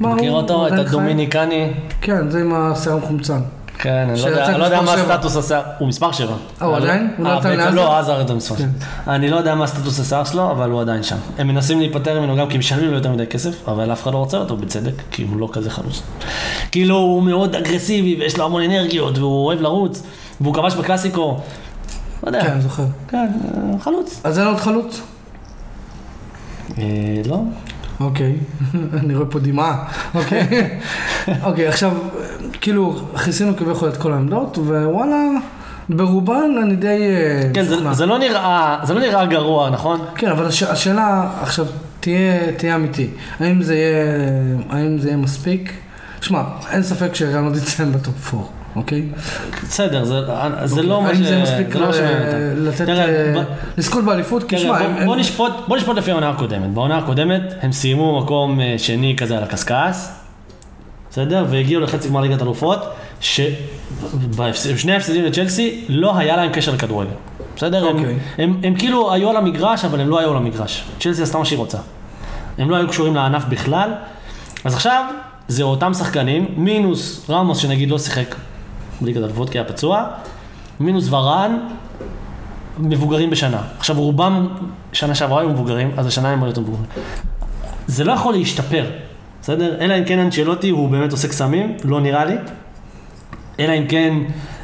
[0.00, 0.66] מכיר אותו?
[0.66, 0.72] את?
[0.72, 1.70] הדומיניקני?
[2.00, 3.40] כן, זה עם השיער המחומצן.
[3.78, 4.94] כן, אני לא יודע- לא מה.
[4.94, 6.32] הסטטוס השיער, הוא מספר 7.
[6.62, 7.10] אה, הוא עדיין?
[7.16, 7.70] הוא לא נתן לעזר?
[7.74, 8.62] לא, עזר יותר מספר כן.
[9.04, 9.14] שבע.
[9.14, 11.16] אני לא יודע מה הסטטוס השיער שלו, אבל הוא עדיין שם.
[11.38, 14.18] הם מנסים להיפטר ממנו גם כי משלמים לו יותר מדי כסף, אבל אף אחד לא
[14.18, 16.02] רוצה אותו בצדק, כי הוא לא כזה חלוץ.
[16.72, 20.02] כאילו, הוא מאוד אגרסיבי, ויש לו המון אנרגיות, והוא אוהב לרוץ,
[20.40, 21.40] והוא כבש בקלאסיקו.
[22.22, 22.40] לא יודע.
[22.44, 22.84] כן, זוכר.
[23.08, 23.26] כן,
[23.80, 24.20] חלוץ.
[24.24, 25.00] אז אין עוד חלוץ?
[26.78, 26.84] אה,
[27.28, 27.42] לא?
[28.00, 28.36] אוקיי,
[29.00, 29.84] אני רואה פה דמעה.
[30.14, 30.46] אוקיי,
[31.44, 31.92] אוקיי, עכשיו,
[32.60, 35.16] כאילו, כיסינו כביכול את כל העמדות, ווואלה,
[35.88, 37.62] ברובן אני די אה, כן,
[37.92, 40.00] זה- לא נראה, זה לא נראה גרוע, נכון?
[40.14, 41.66] כן, אבל הש, השאלה, עכשיו,
[42.00, 43.08] תהיה, תהיה אמיתי.
[43.40, 44.04] האם זה יהיה,
[44.70, 45.72] האם זה יהיה מספיק?
[46.20, 48.46] שמע, אין ספק שריאל מדריד תסיים בטופ 4,
[48.80, 49.02] אוקיי?
[49.62, 50.20] בסדר, זה,
[50.64, 51.16] זה לא מה ש...
[51.16, 51.88] האם זה מספיק לא
[52.56, 53.42] לתת, אה,
[53.78, 54.42] לזכות באליפות?
[54.44, 55.16] כי שמע, בוא-
[55.76, 56.70] נשפוט, לפי העונה הקודמת.
[56.74, 59.96] בעונה הקודמת הם סיימו מקום אה, שני כזה על הקשקש,
[61.10, 61.44] בסדר?
[61.50, 62.78] והגיעו לחצי גמר ליגת אלופות,
[63.20, 67.10] שבשני ההפסדים לצ'לסי לא היה להם קשר לכדורגל.
[67.56, 67.88] בסדר?
[67.88, 68.18] הם, אוקיי.
[68.38, 70.84] הם, הם כאילו היו על המגרש, אבל הם לא היו על המגרש.
[71.00, 71.78] צ'לסי עשתה מה שהיא רוצה.
[72.58, 73.90] הם לא היו קשורים לענף בכלל.
[74.64, 75.04] אז עכשיו,
[75.48, 78.34] זה אותם שחקנים, מינוס רמוס שנגיד לא שיחק
[79.00, 80.04] בליגת אלופות כי היה פצוע,
[80.80, 81.58] מינוס ורן,
[82.78, 83.62] מבוגרים בשנה.
[83.78, 84.48] עכשיו רובם
[84.92, 86.86] שנה שעברה היו מבוגרים, אז השנה הם יותר מבוגרים.
[87.86, 88.84] זה לא יכול להשתפר,
[89.42, 89.76] בסדר?
[89.80, 92.34] אלא אם כן אנצ'לוטי הוא באמת עושה קסמים, לא נראה לי.
[93.60, 94.14] אלא אם כן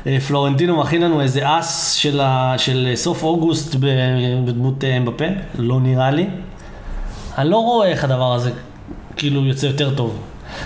[0.07, 3.75] אה, פלורנטינו מכין לנו איזה אס של, ה, של סוף אוגוסט
[4.45, 5.25] בדמות אה, אמבפה,
[5.59, 6.27] לא נראה לי.
[7.39, 8.51] אני לא רואה איך הדבר הזה
[9.17, 10.19] כאילו יוצא יותר טוב.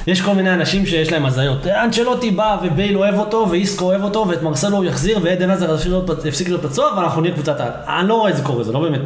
[0.06, 1.66] יש כל מיני אנשים שיש להם הזיות.
[1.66, 5.74] אנצ'לוטי בא ובייל אוהב אותו, ואיסקו אוהב אותו, ואת מרסלו הוא יחזיר, ועדן עזר
[6.24, 7.70] יפסיק להיות- פצוע, ואנחנו נהיה קבוצת העל.
[8.00, 9.00] אני לא רואה את זה קורה, זה לא באמת.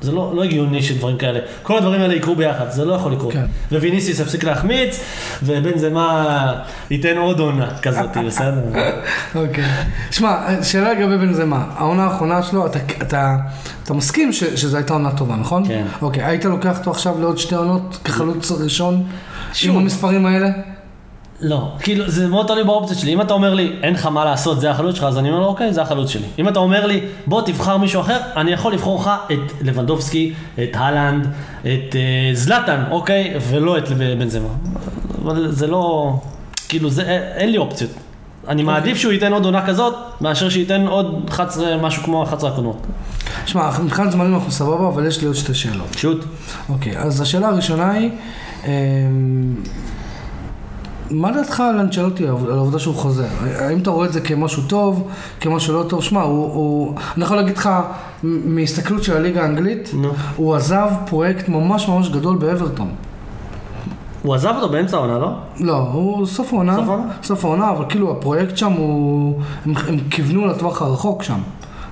[0.00, 3.32] זה לא, לא הגיוני שדברים כאלה, כל הדברים האלה יקרו ביחד, זה לא יכול לקרות.
[3.32, 3.44] כן.
[3.72, 5.00] וויניסיוס יפסיק להחמיץ,
[5.42, 6.52] ובן זמה
[6.90, 8.60] ייתן עוד עונה כזאת, בסדר?
[9.34, 9.64] אוקיי.
[10.10, 13.36] שמע, שאלה לגבי בנזמה, העונה האחרונה שלו, אתה, אתה,
[13.84, 15.68] אתה מסכים ש, שזו הייתה עונה טובה, נכון?
[15.68, 15.84] כן.
[16.02, 19.02] אוקיי, היית לוקח אותו עכשיו לעוד שתי עונות כחלוץ ראשון
[19.56, 19.70] שוב.
[19.70, 20.48] עם המספרים האלה?
[21.40, 23.12] לא, כאילו, זה מאוד תלוי באופציות שלי.
[23.12, 25.46] אם אתה אומר לי, אין לך מה לעשות, זה החלוץ שלך, אז אני אומר לו,
[25.46, 26.26] אוקיי, זה החלוץ שלי.
[26.38, 30.70] אם אתה אומר לי, בוא תבחר מישהו אחר, אני יכול לבחור לך את לבנדובסקי, את
[30.74, 31.26] הלנד,
[31.60, 34.48] את אה, זלאטן, אוקיי, ולא את בן זמה.
[35.22, 36.14] אבל זה לא,
[36.68, 37.90] כאילו, זה, אה, אין לי אופציות.
[38.48, 42.86] אני מעדיף שהוא ייתן עוד עונה כזאת, מאשר שייתן עוד 11, משהו כמו 11 הקודמות.
[43.46, 45.94] שמע, מבחינת זמנים אנחנו סבבה, אבל יש לי עוד שתי שאלות.
[45.96, 46.24] שוט.
[46.68, 48.10] אוקיי, אז השאלה הראשונה היא,
[51.10, 53.26] מה דעתך על אנצ'לוטי, על העובדה שהוא חוזר?
[53.58, 55.08] האם אתה רואה את זה כמשהו טוב,
[55.40, 56.02] כמשהו לא טוב?
[56.02, 57.70] שמע, הוא, הוא, אני יכול להגיד לך,
[58.22, 60.12] מהסתכלות של הליגה האנגלית, נו.
[60.36, 62.88] הוא עזב פרויקט ממש ממש גדול באברטון.
[64.22, 65.30] הוא עזב אותו באמצע העונה, לא?
[65.60, 67.12] לא, הוא סוף העונה, סוף העונה?
[67.22, 71.38] סוף העונה, אבל כאילו הפרויקט שם הוא, הם, הם כיוונו לטווח הרחוק שם.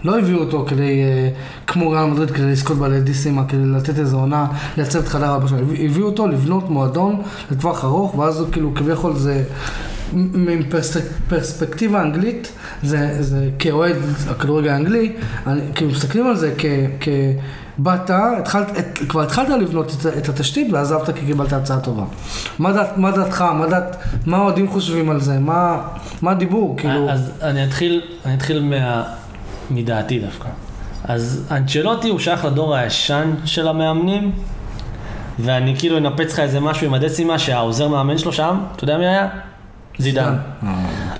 [0.04, 1.28] לא הביאו אותו כדי, אה,
[1.66, 4.46] כמו ריאל מדריד, כדי לזכות באלדיסימה, כדי לתת איזו עונה,
[4.76, 5.56] לייצב את חדר הבשל.
[5.84, 9.44] הביאו אותו לבנות מועדון לטווח ארוך, ואז הוא כאילו כביכול זה,
[10.12, 12.52] מפרספקטיבה אנגלית,
[12.82, 13.96] זה, זה כאוהד
[14.28, 15.12] הכדורגל האנגלי,
[15.46, 16.64] אני, כאילו מסתכלים על זה כ...
[17.00, 17.08] כ
[17.86, 22.04] התחלת, את, כבר התחלת לבנות את, את התשתית ועזבת כי קיבלת הצעה טובה.
[22.58, 23.96] מה, דעת, מה דעתך, מה, דעת,
[24.26, 25.88] מה האוהדים חושבים על זה, מה,
[26.22, 29.02] מה הדיבור, כאילו, אז אני אתחיל, אני אתחיל מה,
[29.70, 30.48] מדעתי דווקא.
[31.04, 34.32] אז אנצ'לוטי הוא שייך לדור הישן של המאמנים,
[35.38, 39.06] ואני כאילו אנפץ לך איזה משהו עם הדצימה שהעוזר מאמן שלו שם, אתה יודע מי
[39.06, 39.28] היה?
[39.98, 40.34] זידן.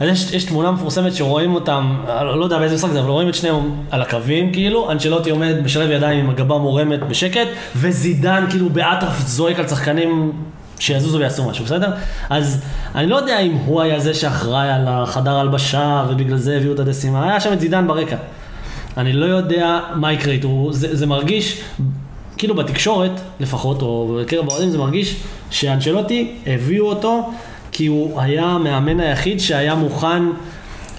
[0.01, 1.97] אז יש, יש תמונה מפורסמת שרואים אותם,
[2.38, 5.90] לא יודע באיזה משחק זה, אבל רואים את שניהם על הקווים, כאילו, אנצ'לוטי עומד משלב
[5.90, 10.32] ידיים עם הגבה מורמת בשקט, וזידן כאילו באטרף זועק על שחקנים
[10.78, 11.92] שיזוזו ויעשו משהו, בסדר?
[12.30, 12.62] אז
[12.95, 16.78] אני לא יודע אם הוא היה זה שאחראי על החדר הלבשה, ובגלל זה הביאו את
[16.78, 18.16] הדסימה, היה שם את זידן ברקע.
[18.97, 21.61] אני לא יודע מה יקרה איתו, זה, זה מרגיש,
[22.36, 25.16] כאילו בתקשורת לפחות, או בקרב האוהדים, זה מרגיש
[25.51, 27.30] שאנצ'לוטי הביאו אותו
[27.72, 30.22] כי הוא היה המאמן היחיד שהיה מוכן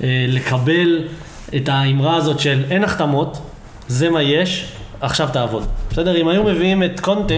[0.04, 1.04] אה, לקבל
[1.56, 3.38] את האמרה הזאת של אין החתמות,
[3.88, 4.66] זה מה יש,
[5.02, 5.66] עכשיו תעבוד.
[5.90, 6.22] בסדר?
[6.22, 7.34] אם היו מביאים את קונטה,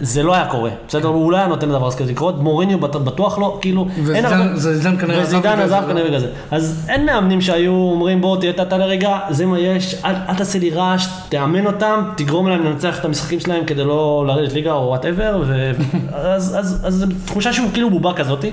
[0.00, 0.70] זה לא היה קורה.
[0.88, 1.08] בסדר?
[1.08, 4.96] הוא לא היה נותן לדבר כזה לקרות, מוריניו בט- בטוח לא, כאילו, אין וזידן- זידן
[4.98, 5.92] כנראה עזב וזידן זה, עזב לא?
[5.92, 6.26] כנראה בגלל זה.
[6.50, 10.70] אז אין מאמנים שהיו אומרים בוא תהיה תתה לרגע, זה מה יש, אל, תעשה לי
[10.70, 15.42] רעש, תאמן אותם, תגרום להם לנצח את המשחקים שלהם כדי לא לרדת ליגה או whatever,
[16.12, 16.56] אז,
[16.88, 18.50] זו תחושה שהוא כאילו בובה כזאתי.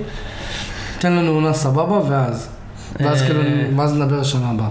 [1.00, 2.48] תן לנו עונה סבבה ואז.
[3.00, 3.42] ואז אה, כאילו,
[3.78, 4.70] ואז נדבר שנה הבאה.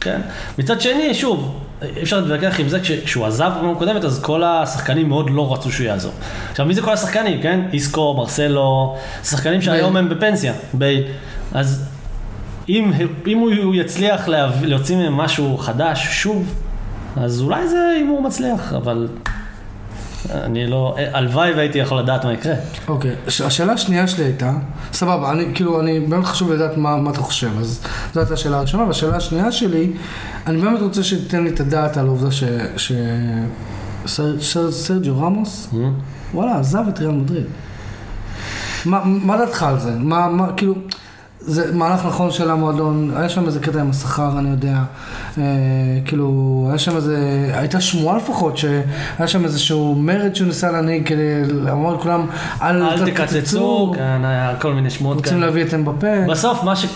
[0.00, 0.20] כן.
[0.58, 4.42] מצד שני, שוב, אי אפשר להתווכח עם זה, כש- כשהוא עזב בפעם הקודמת, אז כל
[4.44, 6.12] השחקנים מאוד לא רצו שהוא יעזוב.
[6.50, 7.60] עכשיו, מי זה כל השחקנים, כן?
[7.72, 10.52] איסקו, מרסלו, שחקנים שהיום הם בפנסיה.
[10.74, 11.02] בייל.
[11.54, 11.84] אז
[12.68, 12.92] אם,
[13.26, 14.28] אם הוא יצליח
[14.62, 16.54] להוציא מהם משהו חדש, שוב,
[17.16, 19.08] אז אולי זה הימור מצליח, אבל
[20.30, 22.54] אני לא, הלוואי והייתי יכול לדעת מה יקרה.
[22.88, 24.52] אוקיי, הש- השאלה השנייה שלי הייתה,
[24.92, 27.80] סבבה, אני כאילו, אני באמת חשוב לדעת מה, מה אתה חושב, אז
[28.14, 29.92] זו הייתה השאלה הראשונה, והשאלה השנייה שלי,
[30.46, 32.44] אני באמת רוצה שתיתן לי את הדעת על העובדה ש...
[32.76, 32.92] ש...
[34.06, 35.68] סר, סר, סרג'יו רמוס,
[36.34, 37.44] וואלה, עזב את ריאל מדריד.
[38.84, 39.90] מה דעתך על זה?
[39.98, 40.74] מה, מה, כאילו,
[41.48, 44.82] זה מהלך נכון של המועדון, היה שם איזה קטע עם השכר, אני יודע,
[45.38, 45.44] אה,
[46.04, 51.44] כאילו, היה שם איזה, הייתה שמועה לפחות, שהיה שם איזשהו מרד שהוא ניסה להנהיג כדי
[51.48, 52.26] לומר לכולם,
[52.62, 55.46] אל, אל תקצצו, כן, היה כל מיני שמועות רוצים כאלה.
[55.46, 56.26] להביא את אמבפה.
[56.28, 56.86] בסוף מה, ש...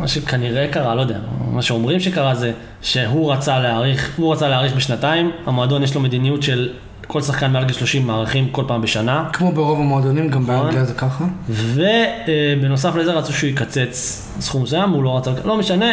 [0.00, 1.18] מה שכנראה קרה, לא יודע,
[1.52, 6.42] מה שאומרים שקרה זה שהוא רצה להאריך, הוא רצה להאריך בשנתיים, המועדון יש לו מדיניות
[6.42, 6.68] של
[7.12, 10.56] כל שחקן מעל גיל 30 מאריכים כל פעם בשנה, כמו ברוב המועדונים, גם נכון.
[10.56, 11.24] באנגליה זה ככה.
[11.48, 15.86] ובנוסף לזה רצו שהוא יקצץ סכום מסוים, הוא לא רצה, לא משנה,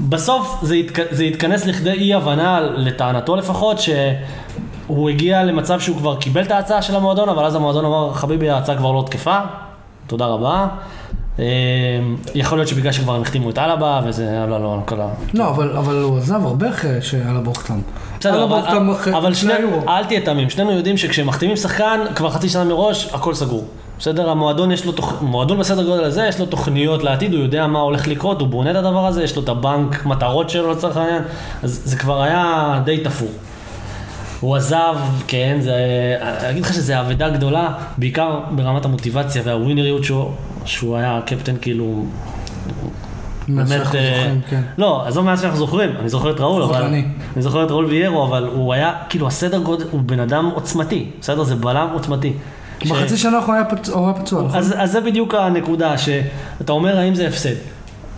[0.00, 0.98] בסוף זה, התכ...
[1.10, 6.82] זה התכנס לכדי אי הבנה, לטענתו לפחות, שהוא הגיע למצב שהוא כבר קיבל את ההצעה
[6.82, 9.38] של המועדון, אבל אז המועדון אמר, חביבי, ההצעה כבר לא תקפה,
[10.06, 10.68] תודה רבה.
[11.38, 11.44] אה,
[12.34, 15.08] יכול להיות שבגלל שכבר הם החתימו את אלבה, וזה לו על כל ה...
[15.34, 17.78] לא, אבל, אבל הוא עזב הרבה אחרי שאללה הוחתם.
[18.20, 19.88] בסדר, אבל, הוחתם אחרי אבל שני שני, יורו.
[19.88, 23.64] אל תהיה תמים, שנינו יודעים שכשמחתימים שחקן, כבר חצי שנה מראש, הכל סגור.
[23.98, 25.22] בסדר, המועדון יש לו, תוכ...
[25.22, 28.70] מועדון בסדר גודל הזה, יש לו תוכניות לעתיד, הוא יודע מה הולך לקרות, הוא בונה
[28.70, 31.22] את הדבר הזה, יש לו את הבנק מטרות שלו לצורך העניין,
[31.62, 33.28] אז זה כבר היה די תפור.
[34.40, 35.74] הוא עזב, כן, זה,
[36.20, 40.30] אני אגיד לך שזו אבדה גדולה, בעיקר ברמת המוטיבציה והווינריות שהוא,
[40.66, 42.04] שהוא היה קפטן כאילו,
[43.48, 44.60] באמת, אה, זוכרים, כן.
[44.78, 47.04] לא, עזוב מאז שאנחנו זוכרים, אני זוכר את ראול, אבל, אני.
[47.38, 51.42] זוכר את ראול ויירו, אבל הוא היה, כאילו הסדר גודל, הוא בן אדם עוצמתי, בסדר?
[51.44, 52.32] זה בלם עוצמתי.
[52.84, 53.62] ש- בחצי שנה האחרונה
[53.92, 54.58] הוא היה פצוע, נכון?
[54.58, 57.54] אז, אז זה בדיוק הנקודה, שאתה אומר האם זה הפסד.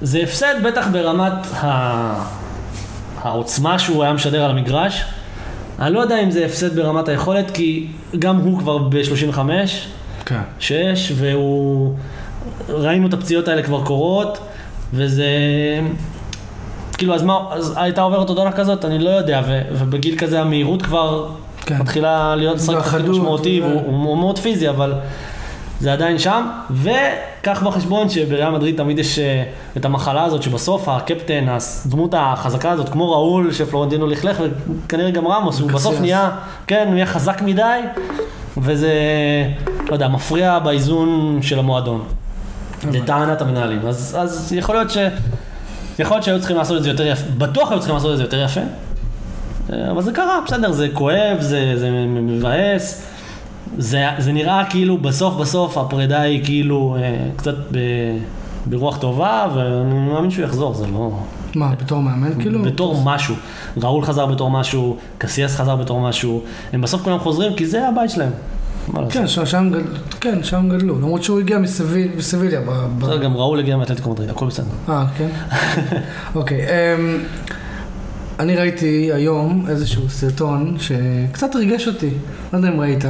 [0.02, 2.24] זה הפסד בטח ברמת ה...
[3.22, 5.04] העוצמה שהוא היה משדר על המגרש.
[5.78, 7.86] אני לא יודע אם זה הפסד ברמת היכולת, כי
[8.18, 9.38] גם הוא כבר ב-35,
[10.26, 10.40] כן.
[10.58, 11.94] שש, והוא...
[12.68, 14.38] ראינו את הפציעות האלה כבר קורות,
[14.92, 15.26] וזה...
[16.98, 18.84] כאילו, אז מה, אז הייתה עוברת עוד עונה כזאת?
[18.84, 21.28] אני לא יודע, ו, ובגיל כזה המהירות כבר
[21.66, 21.78] כן.
[21.78, 23.60] מתחילה להיות תפקיד והחדות, משמעותי.
[23.60, 24.94] והוא הוא מאוד פיזי, אבל
[25.80, 26.46] זה עדיין שם.
[26.70, 29.44] וקח בחשבון שבריאל מדריד תמיד יש אה,
[29.76, 34.42] את המחלה הזאת, שבסוף הקפטן, הדמות החזקה הזאת, כמו ראול, שפלורנטינו לכלך,
[34.86, 36.00] וכנראה גם רמוס, הוא בסוף.
[36.00, 36.30] נהיה,
[36.66, 37.80] כן, הוא נהיה חזק מדי,
[38.56, 38.92] וזה,
[39.88, 42.04] לא יודע, מפריע באיזון של המועדון.
[42.92, 43.86] לטענת המנהלים.
[43.86, 44.98] אז, אז יכול להיות ש...
[45.98, 48.22] יכול להיות שהיו צריכים לעשות את זה יותר יפה, בטוח היו צריכים לעשות את זה
[48.22, 48.60] יותר יפה,
[49.72, 53.02] אה, אבל זה קרה, בסדר, זה כואב, זה, זה מבאס,
[53.78, 57.78] זה, זה נראה כאילו בסוף בסוף הפרידה היא כאילו אה, קצת ב,
[58.66, 61.10] ברוח טובה, ואני מאמין שהוא יחזור, זה לא...
[61.54, 62.62] מה, בתור מאמן כאילו?
[62.62, 63.34] בתור משהו.
[63.76, 68.10] ראול חזר בתור משהו, קסיאס חזר בתור משהו, הם בסוף כולם חוזרים כי זה הבית
[68.10, 68.30] שלהם.
[68.94, 69.12] לעשות?
[69.12, 69.70] כן, שם-
[70.20, 72.60] כן, שם גדלו, למרות שהוא הגיע מסביל- מסביליה.
[72.98, 74.66] בסדר, גם ראול הגיע מאתלטיקו מדריד, הכל בסדר.
[74.88, 75.28] אה, כן?
[76.34, 76.60] אוקיי.
[76.68, 77.18] אמ,
[78.40, 82.10] אני ראיתי היום איזשהו סרטון שקצת ריגש אותי,
[82.52, 83.04] לא יודע אם ראית.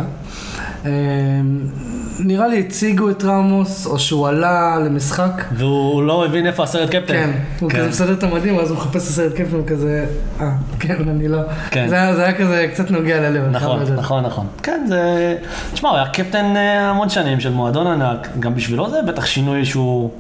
[2.19, 5.45] נראה לי הציגו את רמוס, או שהוא עלה למשחק.
[5.53, 7.13] והוא לא הבין איפה הסרט קפטן.
[7.15, 10.07] כן, הוא כזה מסדר את המדים, אז הוא מחפש את הסרט קפטן כזה,
[10.41, 10.51] אה,
[10.81, 11.39] כן, אני לא.
[11.71, 11.89] כן.
[11.89, 13.45] זה היה- זה היה כזה קצת נוגע ללב.
[13.51, 13.81] נכון.
[13.97, 14.47] נכון, נכון.
[14.63, 15.37] כן, זה...
[15.73, 19.65] תשמע, הוא היה קפטן אה, המון שנים של מועדון ענק, גם בשבילו זה בטח שינוי
[19.65, 20.11] שהוא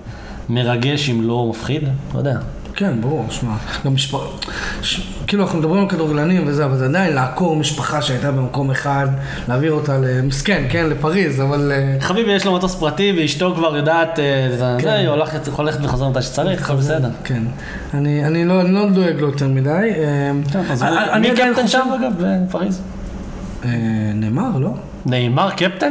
[0.49, 1.83] מרגש אם לא מפחיד,
[2.15, 2.37] לא יודע.
[2.79, 3.55] כן, ברור, שמע,
[3.85, 4.25] גם משפחה,
[4.83, 5.01] ש...
[5.27, 9.07] כאילו אנחנו מדברים על כדורגלנים וזה, אבל זה עדיין לעקור משפחה שהייתה במקום אחד,
[9.49, 11.73] להעביר אותה למסכן, כן, לפריז, אבל...
[11.75, 14.83] אה, חביבי יש לו מטוס פרטי ואשתו כבר יודעת, אה, זה, כן.
[14.85, 17.11] זה, היא הולכת הולכת וחוזרת מתי שצריך, הכל בסדר.
[17.25, 17.43] כן.
[17.95, 19.71] אני, אני, לא, אני לא דואג לו יותר מדי.
[19.71, 20.31] אה,
[20.71, 22.83] אז הוא- אני מי קפטן שם אגב בפריז?
[24.15, 24.71] נאמר, לא?
[25.07, 25.91] נאמר קפטן?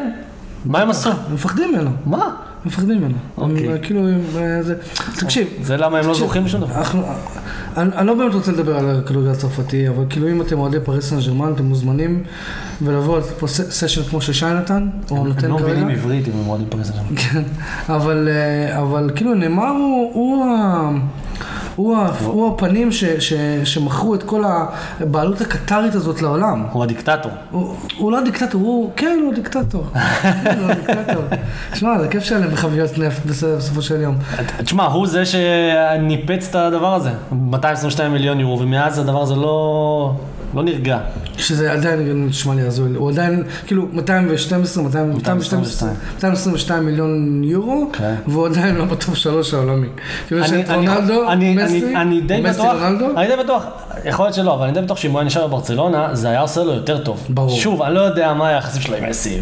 [0.65, 1.09] מה הם עשו?
[1.09, 2.29] הם מפחדים ממנו, מה?
[2.63, 3.15] הם מפחדים ממנו.
[3.37, 3.67] אוקיי.
[3.67, 4.75] הם, אה, כאילו, הם, אה, זה...
[5.19, 6.75] תקשיב, זה למה הם לא זוכים בשום דבר.
[6.75, 7.03] אנחנו,
[7.77, 11.09] אני, אני לא באמת רוצה לדבר על הכדורגל הצרפתי, אבל כאילו אם אתם אוהדי פריס
[11.09, 12.23] סן ג'רמן, אתם מוזמנים
[12.81, 15.67] ולבוא פה ס- סשן כמו ששי נתן, או נותן הם לא כרגע.
[15.73, 17.15] מבינים עברית אם הם אוהדים פריז שם.
[17.15, 17.41] כן,
[17.89, 19.69] אבל, אה, אבל כאילו נאמר
[20.13, 20.45] הוא,
[21.77, 24.43] הוא, ה- הוא, הפנים ש, ש, שמכרו את כל
[24.99, 26.63] הבעלות הקטרית הזאת לעולם.
[26.71, 27.31] הוא הדיקטטור.
[27.51, 29.83] הוא, הוא לא דיקטטור, הוא, כן, הוא דיקטטור.
[30.43, 31.23] כן, הוא דיקטטור.
[31.73, 34.15] שמע, זה כיף שלהם בחביות נפט בסופו של יום.
[34.57, 37.11] תשמע, הוא זה שניפץ את הדבר הזה.
[37.31, 40.11] 222 מיליון יורו, ומאז הדבר הזה לא,
[40.55, 40.99] לא נרגע.
[41.37, 45.93] שזה עדיין נשמע לי הזוי, הוא עדיין, כאילו 212, 212, 222.
[46.15, 48.15] 222 מיליון יורו, כן.
[48.27, 49.87] והוא עדיין לא בטופ שלוש העולמי.
[50.27, 51.23] כאילו יש את רונלדו,
[51.55, 52.75] מסי, אני- די בטוח,
[53.17, 53.63] אני די בטוח,
[54.05, 56.63] יכול להיות שלא, אבל אני די בטוח שאם הוא היה נשאר בברצלונה, זה היה עושה
[56.63, 57.25] לו יותר טוב.
[57.29, 57.49] ברור.
[57.49, 59.41] שוב, אני לא יודע מה היחסים שלו עם מסי,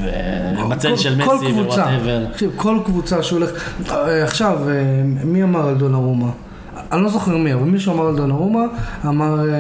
[0.66, 2.26] ובצל כל- של מסי ו whatever.
[2.56, 3.50] כל קבוצה שהולך,
[3.92, 4.74] אה, עכשיו, אה,
[5.24, 6.28] מי אמר על דונרומה?
[6.92, 8.60] אני לא זוכר מי, אבל מישהו אמר על דונרומה,
[9.06, 9.56] אמר, אה,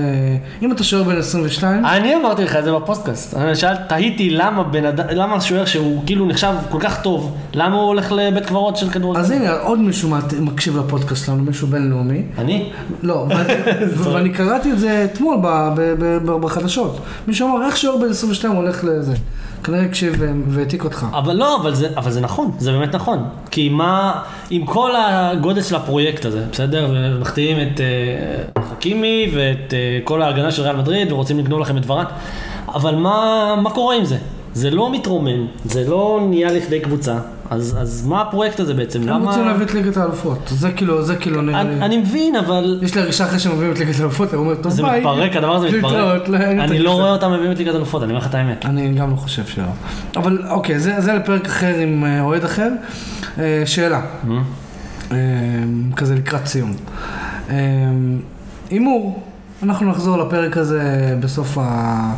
[0.61, 3.33] אם אתה שוער בן 22, אני אמרתי לך את זה בפודקאסט.
[3.37, 7.75] אני שאלת, תהיתי למה בן אדם, למה שוער שהוא כאילו נחשב כל כך טוב, למה
[7.75, 9.19] הוא הולך לבית קברות של כדורגל?
[9.19, 10.09] אז הנה, עוד מישהו
[10.39, 12.21] מקשיב לפודקאסט שלנו, מישהו בינלאומי.
[12.37, 12.69] אני?
[13.03, 13.25] לא,
[13.97, 15.37] ואני- קראתי את זה אתמול
[16.41, 16.97] בחדשות.
[17.27, 19.13] מישהו אמר, איך שוער בן 22 הולך לזה?
[19.63, 21.05] כנראה הקשיב ו- והעתיק אותך.
[21.13, 23.23] אבל לא, אבל זה, אבל זה נכון, זה באמת נכון.
[23.51, 24.11] כי מה,
[24.49, 26.85] עם כל הגודל של הפרויקט הזה, בסדר?
[27.13, 31.89] ומחטיאים את uh, חכימי ואת uh, כל ההגנה של ריאל מדריד ורוצים לגנוב לכם את
[31.89, 32.05] ורן,
[32.67, 34.17] אבל מה, מה קורה עם זה?
[34.53, 37.17] זה לא מתרומם, זה לא נהיה לכדי קבוצה,
[37.49, 39.09] אז, אז מה הפרויקט הזה בעצם?
[39.09, 40.39] הם רוצים להביא את ליגת האלופות.
[40.47, 41.81] זה כאילו, זה כאילו נראה לי...
[41.81, 44.71] אני, מבין, אבל יש לי הרגשה אחרי שהם מביאים את ליגת האלופות, הם אומרים, טוב
[44.71, 44.99] זה ביי.
[44.99, 46.27] מתפרק, הדבר הזה מתפרק.
[46.27, 46.91] לא, אני לא.
[46.91, 48.65] רואה אותם מביאים את ליגת אלופות, אני אומר לך את האמת.
[48.65, 49.63] אני גם לא חושב שלא.
[50.15, 52.69] אבל אוקיי, זה, זה לפרק אחר עם אה, אוהד אחר.
[53.65, 54.01] שאלה,
[55.95, 56.73] כזה לקראת סיום.
[57.49, 57.55] אה,
[58.69, 59.23] הימור,
[59.63, 60.81] אנחנו נחזור לפרק הזה
[61.19, 62.13] בסוף, ה...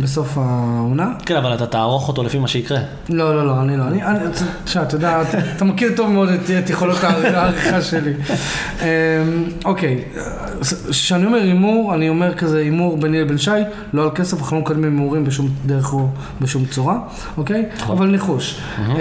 [0.00, 1.10] בסוף העונה.
[1.26, 2.78] כן, אבל אתה תערוך אותו לפי מה שיקרה.
[3.08, 3.84] לא, לא, לא, אני לא.
[3.88, 4.18] אני, אני,
[4.64, 5.22] תשמע, אתה יודע,
[5.56, 8.12] אתה- מכיר טוב מאוד את, יכולות הער- העריכה שלי.
[8.80, 8.84] אמ,
[9.64, 10.04] אוקיי,
[10.90, 13.50] כשאני אומר הימור, אני אומר כזה הימור ביני לבין שי,
[13.92, 16.08] לא על כסף, אנחנו לא מקדמים הימורים בשום דרך או
[16.40, 16.98] בשום צורה,
[17.36, 17.64] אוקיי?
[17.86, 18.60] אבל ניחוש.
[18.78, 18.94] אמ,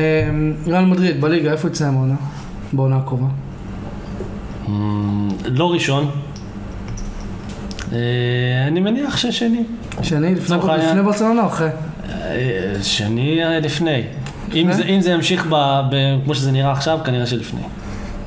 [0.67, 2.15] ריאל מדריד, בליגה, איפה יצא העונה?
[2.73, 3.27] בעונה הקרובה.
[4.67, 6.09] אמ, לא ראשון.
[7.93, 7.97] אה,
[8.67, 9.63] אני מניח ששני.
[10.01, 10.57] שני, לפני,
[11.03, 11.69] ברצלונה או אחרי?
[12.09, 14.03] אה, שני אה, לפני.
[14.53, 14.73] אם?
[14.73, 17.61] זה, אם זה ימשיך ב, ב, כמו שזה נראה עכשיו, כנראה שלפני.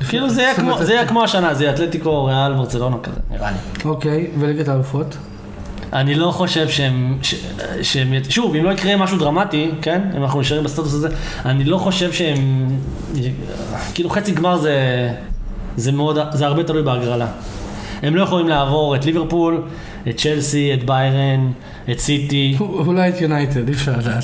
[0.09, 0.41] כאילו זה
[0.89, 3.57] יהיה כמו השנה, זה יהיה אתלטיקו, ריאל, ברצלונה כזה, נראה לי.
[3.89, 5.17] אוקיי, וליגת האלופות?
[5.93, 7.35] אני לא חושב שהם, ש,
[7.81, 11.09] שהם, שוב, אם לא יקרה משהו דרמטי, כן, אם אנחנו נשארים בסטטוס הזה,
[11.45, 12.67] אני לא חושב שהם,
[13.93, 14.75] כאילו חצי גמר זה,
[15.77, 17.27] זה מאוד, זה הרבה תלוי בהגרלה.
[18.03, 19.61] הם לא יכולים לעבור את ליברפול,
[20.09, 21.51] את צ'לסי, את ביירן,
[21.91, 22.57] את סיטי.
[22.59, 24.23] אולי את יונייטד, אי אפשר לדעת.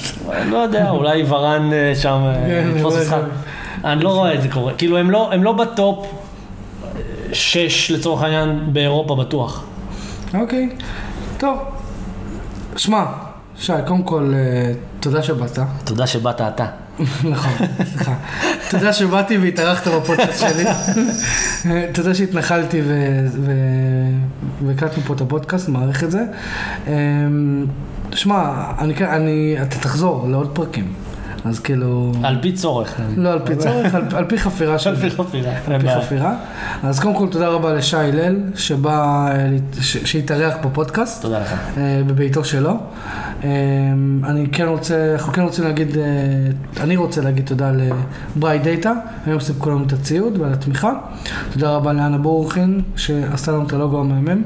[0.49, 3.09] לא יודע, אולי ורן אה, שם אה, כן, יתפוס אותך.
[3.09, 3.91] זה.
[3.91, 4.73] אני לא רואה את זה קורה.
[4.73, 7.01] כאילו, הם לא, הם לא בטופ אה,
[7.33, 9.63] שש לצורך העניין באירופה בטוח.
[10.33, 10.69] אוקיי,
[11.37, 11.57] טוב.
[12.75, 13.05] שמע,
[13.57, 15.59] שי, קודם כל, אה, תודה שבאת.
[15.83, 16.65] תודה שבאת אתה.
[17.31, 17.51] נכון,
[17.93, 18.13] סליחה.
[18.69, 20.63] תודה שבאתי והתארחת בפודקאסט שלי.
[21.93, 22.81] תודה שהתנחלתי
[24.65, 26.21] והקלטנו פה את הפודקאסט, מעריך את זה.
[26.87, 27.65] אמ,
[28.11, 30.93] שמע, אני, כן- אני, אתה תחזור לעוד פרקים.
[31.47, 32.11] אז כאילו...
[32.23, 32.95] על פי צורך.
[33.17, 34.93] לא על פי צורך, על, על פי חפירה שלי.
[34.95, 35.51] על פי חפירה.
[35.67, 35.87] על פי.
[36.01, 36.33] חפירה.
[36.83, 39.47] אז קודם כל תודה רבה לשי הלל, שבא, אה,
[39.81, 41.21] ש- שהתארח בפודקאסט.
[41.21, 41.53] תודה לך.
[41.77, 42.71] אה, בביתו שלו.
[43.43, 43.49] אה,
[44.23, 45.97] אני כן רוצה, אנחנו כן רוצים להגיד,
[46.79, 47.71] אני רוצה להגיד תודה
[48.35, 48.93] לבריי דאטה,
[49.25, 50.91] הם סיפקו לנו את הציוד ועל התמיכה.
[51.53, 54.41] תודה רבה לאנה בורוכין, שעשתה לנו את הלוגו המהמם.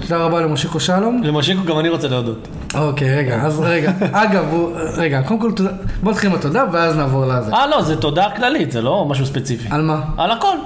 [0.00, 1.22] תודה רבה למושיקו שלום.
[1.24, 2.48] למושיקו גם אני רוצה להודות.
[2.74, 3.92] אוקיי, רגע, אז רגע,
[4.22, 4.44] אגב,
[4.96, 5.70] רגע, קודם כל תודה,
[6.02, 7.52] בוא נתחיל עם התודה ואז נעבור לזה.
[7.52, 9.68] אה, לא, זה תודה כללית, זה לא משהו ספציפי.
[9.70, 10.00] על מה?
[10.16, 10.56] על הכל.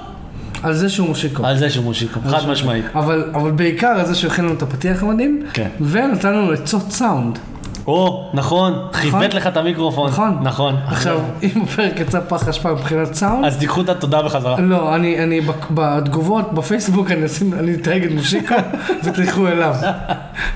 [0.63, 1.45] על זה שהוא מושיקו.
[1.45, 2.85] על זה שהוא מושיקו, חד משמעית.
[2.95, 5.67] אבל, אבל בעיקר על זה שהוא הכין לנו את הפתיח המדהים, כן.
[5.81, 7.39] ונתן לנו עצות סאונד.
[7.87, 10.09] או, נכון, חיבט לך את המיקרופון.
[10.09, 10.37] נכון.
[10.41, 10.75] נכון.
[10.87, 14.59] עכשיו, אם הפרק יצא פח אשפה מבחינת סאונד, אז תיקחו את התודה בחזרה.
[14.59, 18.55] לא, אני, בתגובות בפייסבוק אני אשים, אני אתייג את מושיקו
[19.03, 19.75] ותלכו אליו,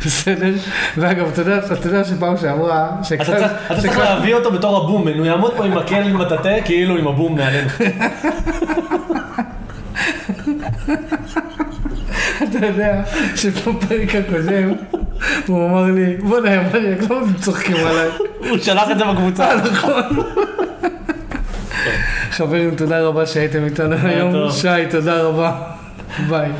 [0.05, 0.53] בסדר?
[0.97, 1.41] ואגב, אתה
[1.87, 6.17] יודע, שפעם שעברה, אתה צריך- להביא אותו בתור הבומן, הוא יעמוד פה עם מקל עם
[6.17, 7.69] מטאטא כאילו עם הבום מעלינו.
[12.43, 13.01] אתה יודע
[13.35, 14.73] שבפרק הקודם,
[15.47, 18.09] הוא אמר לי, בוא'נה, אמר לי, לא צוחקים עליי.
[18.49, 19.49] הוא שלח את זה בקבוצה.
[19.71, 20.03] נכון.
[22.31, 24.51] חברים, תודה רבה שהייתם איתנו היום.
[24.51, 25.51] שי, תודה רבה.
[26.29, 26.51] ביי.